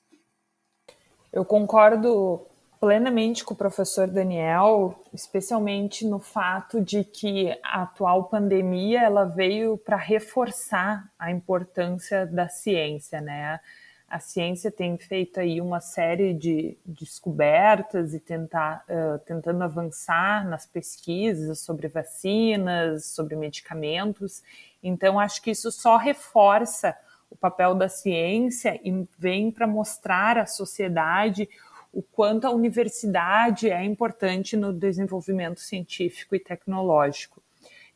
Eu 1.31 1.43
concordo 1.43 2.45
plenamente 2.83 3.45
com 3.45 3.53
o 3.53 3.57
professor 3.57 4.09
Daniel, 4.09 5.01
especialmente 5.13 6.05
no 6.05 6.19
fato 6.19 6.81
de 6.81 7.05
que 7.05 7.57
a 7.63 7.83
atual 7.83 8.25
pandemia 8.25 9.03
ela 9.03 9.23
veio 9.23 9.77
para 9.77 9.95
reforçar 9.95 11.09
a 11.17 11.31
importância 11.31 12.25
da 12.25 12.49
ciência, 12.49 13.21
né? 13.21 13.61
A 14.05 14.19
ciência 14.19 14.69
tem 14.69 14.97
feito 14.97 15.39
aí 15.39 15.61
uma 15.61 15.79
série 15.79 16.33
de 16.33 16.77
descobertas 16.85 18.13
e 18.13 18.19
tentar, 18.19 18.83
uh, 18.89 19.17
tentando 19.19 19.63
avançar 19.63 20.45
nas 20.45 20.65
pesquisas 20.65 21.59
sobre 21.59 21.87
vacinas, 21.87 23.05
sobre 23.05 23.37
medicamentos. 23.37 24.43
Então, 24.83 25.21
acho 25.21 25.41
que 25.41 25.51
isso 25.51 25.71
só 25.71 25.95
reforça 25.95 26.93
o 27.29 27.35
papel 27.37 27.75
da 27.75 27.87
ciência 27.87 28.77
e 28.83 29.07
vem 29.17 29.51
para 29.51 29.65
mostrar 29.65 30.37
à 30.37 30.45
sociedade 30.45 31.47
o 31.93 32.01
quanto 32.01 32.47
a 32.47 32.51
universidade 32.51 33.69
é 33.69 33.83
importante 33.83 34.57
no 34.57 34.73
desenvolvimento 34.73 35.59
científico 35.59 36.35
e 36.35 36.39
tecnológico. 36.39 37.41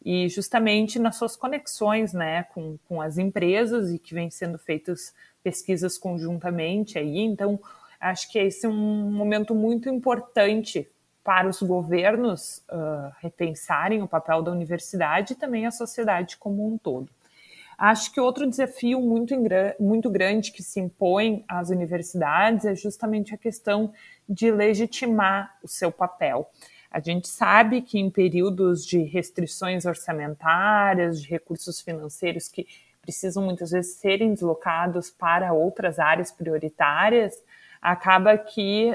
E 0.05 0.29
justamente 0.29 0.99
nas 0.99 1.15
suas 1.15 1.35
conexões 1.35 2.13
né, 2.13 2.43
com, 2.53 2.77
com 2.87 3.01
as 3.01 3.17
empresas 3.17 3.91
e 3.91 3.97
que 3.97 4.13
vem 4.13 4.29
sendo 4.29 4.59
feitas 4.59 5.13
pesquisas 5.43 5.97
conjuntamente 5.97 6.99
aí. 6.99 7.17
Então, 7.19 7.59
acho 7.99 8.31
que 8.31 8.37
esse 8.37 8.67
é 8.67 8.69
um 8.69 9.11
momento 9.11 9.55
muito 9.55 9.89
importante 9.89 10.87
para 11.23 11.49
os 11.49 11.61
governos 11.61 12.63
uh, 12.69 13.11
repensarem 13.19 14.01
o 14.01 14.07
papel 14.07 14.41
da 14.41 14.51
universidade 14.51 15.33
e 15.33 15.35
também 15.35 15.65
a 15.65 15.71
sociedade 15.71 16.37
como 16.37 16.65
um 16.65 16.77
todo. 16.77 17.09
Acho 17.77 18.11
que 18.11 18.19
outro 18.19 18.49
desafio 18.49 18.99
muito, 18.99 19.35
muito 19.79 20.09
grande 20.09 20.51
que 20.51 20.63
se 20.63 20.79
impõe 20.79 21.45
às 21.47 21.69
universidades 21.69 22.65
é 22.65 22.73
justamente 22.73 23.35
a 23.35 23.37
questão 23.37 23.93
de 24.27 24.49
legitimar 24.49 25.55
o 25.61 25.67
seu 25.67 25.91
papel. 25.91 26.49
A 26.89 26.99
gente 26.99 27.27
sabe 27.27 27.81
que 27.81 27.99
em 27.99 28.09
períodos 28.09 28.83
de 28.83 29.03
restrições 29.03 29.85
orçamentárias, 29.85 31.21
de 31.21 31.29
recursos 31.29 31.79
financeiros 31.79 32.47
que 32.47 32.65
precisam 32.99 33.43
muitas 33.43 33.69
vezes 33.69 33.97
serem 33.97 34.33
deslocados 34.33 35.11
para 35.11 35.53
outras 35.53 35.99
áreas 35.99 36.31
prioritárias, 36.31 37.35
acaba 37.79 38.37
que 38.37 38.91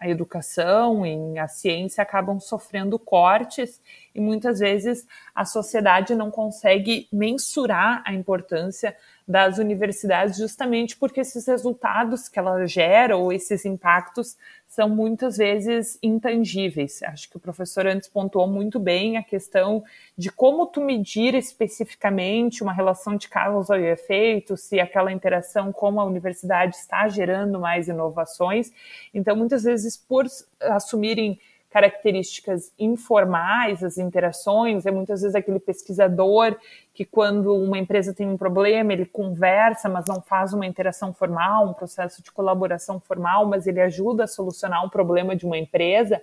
a 0.00 0.08
educação 0.08 1.04
e 1.04 1.38
a 1.38 1.46
ciência 1.46 2.00
acabam 2.00 2.40
sofrendo 2.40 2.98
cortes 2.98 3.80
e 4.14 4.20
muitas 4.20 4.58
vezes 4.58 5.06
a 5.34 5.44
sociedade 5.44 6.14
não 6.14 6.30
consegue 6.30 7.06
mensurar 7.12 8.02
a 8.06 8.14
importância 8.14 8.96
das 9.28 9.58
universidades 9.58 10.38
justamente 10.38 10.96
porque 10.96 11.20
esses 11.20 11.46
resultados 11.46 12.28
que 12.28 12.38
ela 12.38 12.66
gera 12.66 13.16
ou 13.16 13.30
esses 13.30 13.66
impactos 13.66 14.38
são 14.70 14.88
muitas 14.88 15.36
vezes 15.36 15.98
intangíveis. 16.00 17.02
Acho 17.02 17.28
que 17.28 17.36
o 17.36 17.40
professor 17.40 17.88
antes 17.88 18.08
pontuou 18.08 18.46
muito 18.46 18.78
bem 18.78 19.16
a 19.16 19.22
questão 19.22 19.82
de 20.16 20.30
como 20.30 20.64
tu 20.64 20.80
medir 20.80 21.34
especificamente 21.34 22.62
uma 22.62 22.72
relação 22.72 23.16
de 23.16 23.28
causa 23.28 23.76
e 23.76 23.86
efeito, 23.86 24.56
se 24.56 24.78
aquela 24.78 25.10
interação 25.10 25.72
com 25.72 26.00
a 26.00 26.04
universidade 26.04 26.76
está 26.76 27.08
gerando 27.08 27.58
mais 27.58 27.88
inovações. 27.88 28.72
Então, 29.12 29.34
muitas 29.34 29.64
vezes, 29.64 29.96
por 29.96 30.24
assumirem 30.60 31.40
características 31.70 32.72
informais, 32.76 33.84
as 33.84 33.96
interações, 33.96 34.86
é 34.86 34.90
muitas 34.90 35.22
vezes 35.22 35.36
aquele 35.36 35.60
pesquisador 35.60 36.56
que 36.92 37.04
quando 37.04 37.54
uma 37.54 37.78
empresa 37.78 38.12
tem 38.12 38.28
um 38.28 38.36
problema, 38.36 38.92
ele 38.92 39.06
conversa, 39.06 39.88
mas 39.88 40.06
não 40.06 40.20
faz 40.20 40.52
uma 40.52 40.66
interação 40.66 41.14
formal, 41.14 41.68
um 41.68 41.72
processo 41.72 42.22
de 42.22 42.32
colaboração 42.32 42.98
formal, 42.98 43.46
mas 43.46 43.68
ele 43.68 43.80
ajuda 43.80 44.24
a 44.24 44.26
solucionar 44.26 44.84
um 44.84 44.88
problema 44.88 45.36
de 45.36 45.46
uma 45.46 45.56
empresa. 45.56 46.20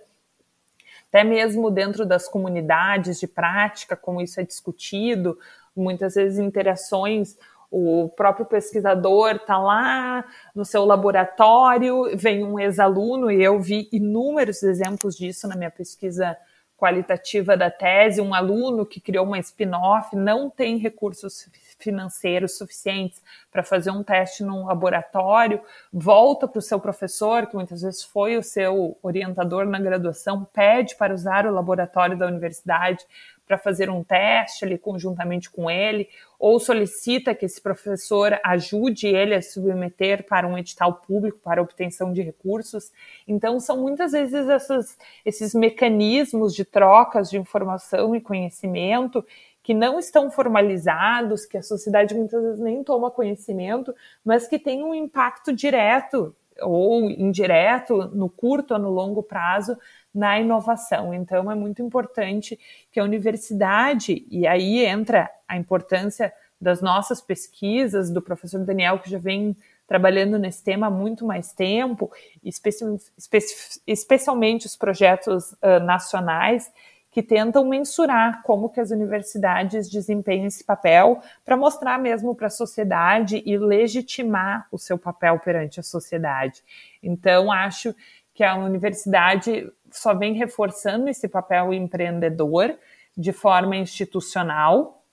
até 1.08 1.24
mesmo 1.24 1.72
dentro 1.72 2.06
das 2.06 2.28
comunidades 2.28 3.18
de 3.18 3.28
prática, 3.28 3.96
como 3.96 4.22
isso 4.22 4.42
é 4.42 4.44
discutido, 4.44 5.40
muitas 5.74 6.16
vezes 6.16 6.38
interações 6.38 7.38
o 7.70 8.10
próprio 8.16 8.46
pesquisador 8.46 9.36
está 9.36 9.58
lá 9.58 10.24
no 10.56 10.64
seu 10.64 10.86
laboratório, 10.86 12.18
vem 12.18 12.44
um 12.44 12.60
ex-aluno, 12.60 13.30
e 13.30 13.44
eu 13.44 13.60
vi 13.60 13.90
inúmeros 13.92 14.64
exemplos 14.64 15.16
disso 15.16 15.48
na 15.48 15.56
minha 15.56 15.72
pesquisa 15.72 16.38
qualitativa 16.78 17.58
da 17.58 17.72
tese. 17.72 18.22
Um 18.22 18.34
aluno 18.34 18.86
que 18.86 19.02
criou 19.02 19.26
uma 19.26 19.40
spin-off 19.40 20.16
não 20.16 20.50
tem 20.50 20.78
recursos 20.78 21.50
financeiros 21.80 22.58
suficientes 22.58 23.22
para 23.52 23.64
fazer 23.64 23.92
um 23.92 24.04
teste 24.04 24.44
num 24.44 24.66
laboratório, 24.66 25.62
volta 25.92 26.48
para 26.48 26.60
o 26.60 26.62
seu 26.62 26.80
professor, 26.80 27.48
que 27.48 27.56
muitas 27.56 27.82
vezes 27.82 28.04
foi 28.04 28.38
o 28.38 28.44
seu 28.44 28.98
orientador 29.02 29.66
na 29.66 29.80
graduação, 29.80 30.46
pede 30.46 30.96
para 30.96 31.14
usar 31.14 31.46
o 31.46 31.54
laboratório 31.54 32.18
da 32.18 32.28
universidade 32.28 33.06
para 33.48 33.58
fazer 33.58 33.90
um 33.90 34.04
teste 34.04 34.66
ali 34.66 34.78
conjuntamente 34.78 35.50
com 35.50 35.72
ele, 35.72 36.10
ou 36.38 36.60
solicita 36.60 37.34
que 37.34 37.46
esse 37.46 37.62
professor 37.62 38.38
ajude 38.44 39.08
ele 39.08 39.34
a 39.34 39.42
submeter 39.42 40.28
para 40.28 40.48
um 40.48 40.58
edital 40.58 40.96
público 40.96 41.40
para 41.40 41.62
obtenção 41.62 42.12
de 42.12 42.22
recursos. 42.22 42.92
Então, 43.28 43.60
são 43.60 43.78
muitas 43.78 44.12
vezes 44.12 44.48
essas, 44.48 44.98
esses 45.26 45.54
mecanismos 45.56 46.54
de 46.54 46.66
trocas 46.66 47.30
de 47.30 47.38
informação 47.38 48.16
e 48.16 48.22
conhecimento 48.22 49.26
que 49.64 49.74
não 49.74 50.00
estão 50.00 50.32
formalizados, 50.32 51.46
que 51.46 51.58
a 51.58 51.62
sociedade 51.62 52.16
muitas 52.16 52.42
vezes 52.42 52.60
nem 52.60 52.84
toma 52.84 53.12
conhecimento, 53.12 53.94
mas 54.24 54.48
que 54.48 54.58
têm 54.58 54.84
um 54.84 54.94
impacto 54.94 55.52
direto 55.52 56.34
ou 56.62 57.10
indireto 57.10 58.10
no 58.14 58.30
curto 58.30 58.74
ou 58.74 58.80
no 58.80 58.90
longo 58.90 59.22
prazo 59.22 59.78
na 60.18 60.40
inovação. 60.40 61.14
Então, 61.14 61.52
é 61.52 61.56
muito 61.56 61.82
importante 61.82 62.60
que 62.92 63.00
a 63.00 63.04
universidade, 63.04 64.26
e 64.32 64.48
aí 64.48 64.84
entra 64.84 65.30
a 65.48 65.56
importância 65.56 66.34
das 66.60 66.82
nossas 66.82 67.22
pesquisas, 67.22 68.10
do 68.10 68.20
professor 68.20 68.60
Daniel, 68.66 68.98
que 68.98 69.12
já 69.12 69.20
vem 69.20 69.56
trabalhando 69.86 70.40
nesse 70.40 70.64
tema 70.64 70.88
há 70.88 70.90
muito 70.90 71.26
mais 71.26 71.54
tempo, 71.54 72.12
especi 72.44 72.84
especi 73.16 73.80
especialmente 73.86 74.66
os 74.66 74.76
projetos 74.76 75.52
uh, 75.54 75.80
nacionais, 75.86 76.72
que 77.12 77.24
tentam 77.24 77.66
mensurar 77.66 78.42
como 78.44 78.70
que 78.70 78.80
as 78.80 78.92
universidades 78.92 79.90
desempenham 79.90 80.46
esse 80.46 80.64
papel 80.64 81.22
para 81.46 81.56
mostrar 81.56 81.98
mesmo 82.00 82.36
para 82.36 82.48
a 82.48 82.50
sociedade 82.50 83.42
e 83.46 83.58
legitimar 83.58 84.68
o 84.72 84.78
seu 84.78 84.98
papel 84.98 85.40
perante 85.40 85.80
a 85.80 85.84
sociedade. 85.84 86.64
Então, 87.02 87.52
acho 87.52 87.96
que 88.38 88.44
a 88.44 88.56
universidade 88.56 89.68
só 89.90 90.14
vem 90.14 90.36
reforçando 90.36 91.10
esse 91.10 91.28
papel 91.28 91.74
empreendedor 91.74 92.78
de 93.18 93.34
forma 93.34 93.76
institucional, 93.76 95.04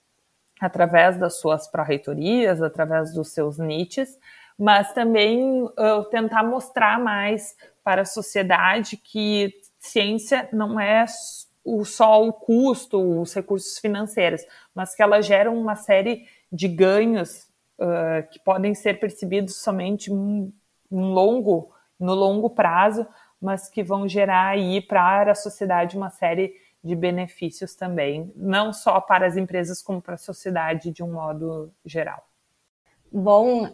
através 0.61 1.17
das 1.17 1.39
suas 1.39 1.67
pró-reitorias, 1.67 2.61
através 2.61 3.11
dos 3.15 3.29
seus 3.29 3.57
niches, 3.57 4.19
mas 4.59 4.93
também 4.93 5.63
uh, 5.63 6.03
tentar 6.11 6.43
mostrar 6.43 6.99
mais 6.99 7.57
para 7.83 8.03
a 8.03 8.05
sociedade 8.05 8.95
que 8.95 9.51
ciência 9.79 10.47
não 10.53 10.79
é 10.79 11.03
o, 11.63 11.83
só 11.83 12.23
o 12.23 12.31
custo, 12.31 13.21
os 13.21 13.33
recursos 13.33 13.79
financeiros, 13.79 14.45
mas 14.75 14.93
que 14.93 15.01
ela 15.01 15.19
gera 15.19 15.49
uma 15.49 15.75
série 15.75 16.27
de 16.51 16.67
ganhos 16.67 17.47
uh, 17.79 18.29
que 18.29 18.37
podem 18.37 18.75
ser 18.75 18.99
percebidos 18.99 19.55
somente 19.55 20.13
um, 20.13 20.53
um 20.91 21.07
longo, 21.11 21.73
no 21.99 22.13
longo 22.13 22.49
prazo, 22.49 23.07
mas 23.41 23.69
que 23.69 23.83
vão 23.83 24.07
gerar 24.07 24.49
aí 24.49 24.81
para 24.81 25.31
a 25.31 25.35
sociedade 25.35 25.97
uma 25.97 26.09
série 26.09 26.53
de 26.83 26.95
benefícios 26.95 27.75
também, 27.75 28.31
não 28.35 28.71
só 28.71 29.01
para 29.01 29.25
as 29.25 29.35
empresas, 29.35 29.81
como 29.81 30.01
para 30.01 30.15
a 30.15 30.19
sociedade 30.19 30.91
de 30.91 31.03
um 31.03 31.13
modo 31.13 31.71
geral. 31.83 32.23
Bom, 33.17 33.63
uh, 33.63 33.71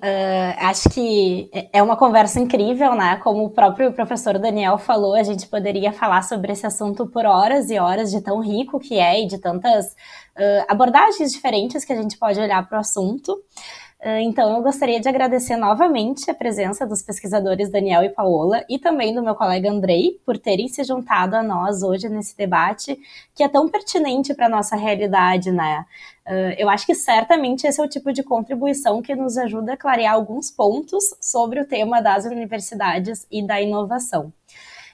acho 0.59 0.87
que 0.89 1.49
é 1.73 1.81
uma 1.81 1.97
conversa 1.97 2.39
incrível, 2.39 2.93
né? 2.93 3.17
Como 3.23 3.43
o 3.43 3.49
próprio 3.49 3.91
professor 3.91 4.37
Daniel 4.37 4.77
falou, 4.77 5.15
a 5.15 5.23
gente 5.23 5.47
poderia 5.47 5.91
falar 5.91 6.21
sobre 6.21 6.51
esse 6.51 6.65
assunto 6.65 7.07
por 7.07 7.25
horas 7.25 7.69
e 7.71 7.79
horas, 7.79 8.11
de 8.11 8.21
tão 8.21 8.39
rico 8.39 8.79
que 8.79 8.99
é 8.99 9.23
e 9.23 9.27
de 9.27 9.39
tantas 9.39 9.87
uh, 9.87 10.65
abordagens 10.67 11.31
diferentes 11.31 11.83
que 11.83 11.91
a 11.91 11.99
gente 11.99 12.19
pode 12.19 12.39
olhar 12.39 12.67
para 12.69 12.77
o 12.77 12.81
assunto. 12.81 13.35
Ah, 14.03 14.19
então, 14.19 14.55
eu 14.55 14.63
gostaria 14.63 14.99
de 14.99 15.07
agradecer 15.07 15.55
novamente 15.55 16.29
a 16.31 16.33
presença 16.33 16.87
dos 16.87 17.03
pesquisadores 17.03 17.69
Daniel 17.69 18.03
e 18.03 18.09
Paola 18.09 18.65
e 18.67 18.79
também 18.79 19.13
do 19.13 19.21
meu 19.21 19.35
colega 19.35 19.69
Andrei 19.69 20.19
por 20.25 20.39
terem 20.39 20.67
se 20.67 20.83
juntado 20.83 21.35
a 21.35 21.43
nós 21.43 21.83
hoje 21.83 22.09
nesse 22.09 22.35
debate 22.35 22.97
que 23.35 23.43
é 23.43 23.47
tão 23.47 23.69
pertinente 23.69 24.33
para 24.33 24.47
a 24.47 24.49
nossa 24.49 24.75
realidade, 24.75 25.51
né? 25.51 25.85
Ah, 26.25 26.55
eu 26.57 26.67
acho 26.67 26.85
que 26.85 26.95
certamente 26.95 27.67
esse 27.67 27.79
é 27.79 27.83
o 27.83 27.87
tipo 27.89 28.11
de 28.11 28.23
contribuição 28.23 29.03
que 29.03 29.15
nos 29.15 29.37
ajuda 29.37 29.73
a 29.73 29.77
clarear 29.77 30.15
alguns 30.15 30.49
pontos 30.49 31.03
sobre 31.21 31.61
o 31.61 31.67
tema 31.67 32.01
das 32.01 32.25
universidades 32.25 33.27
e 33.31 33.45
da 33.45 33.61
inovação. 33.61 34.33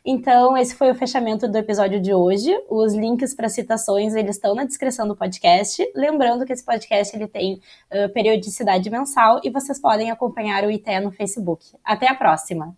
Então, 0.09 0.55
esse 0.55 0.73
foi 0.73 0.89
o 0.89 0.95
fechamento 0.95 1.49
do 1.49 1.57
episódio 1.57 1.99
de 1.99 2.13
hoje. 2.13 2.49
Os 2.69 2.93
links 2.93 3.35
para 3.35 3.49
citações 3.49 4.15
eles 4.15 4.37
estão 4.37 4.55
na 4.55 4.63
descrição 4.63 5.05
do 5.05 5.17
podcast. 5.17 5.85
Lembrando 5.93 6.45
que 6.45 6.53
esse 6.53 6.63
podcast 6.63 7.13
ele 7.13 7.27
tem 7.27 7.55
uh, 7.91 8.07
periodicidade 8.13 8.89
mensal 8.89 9.41
e 9.43 9.49
vocês 9.49 9.81
podem 9.81 10.09
acompanhar 10.09 10.63
o 10.63 10.71
ITE 10.71 11.01
no 11.01 11.11
Facebook. 11.11 11.75
Até 11.83 12.07
a 12.07 12.15
próxima! 12.15 12.73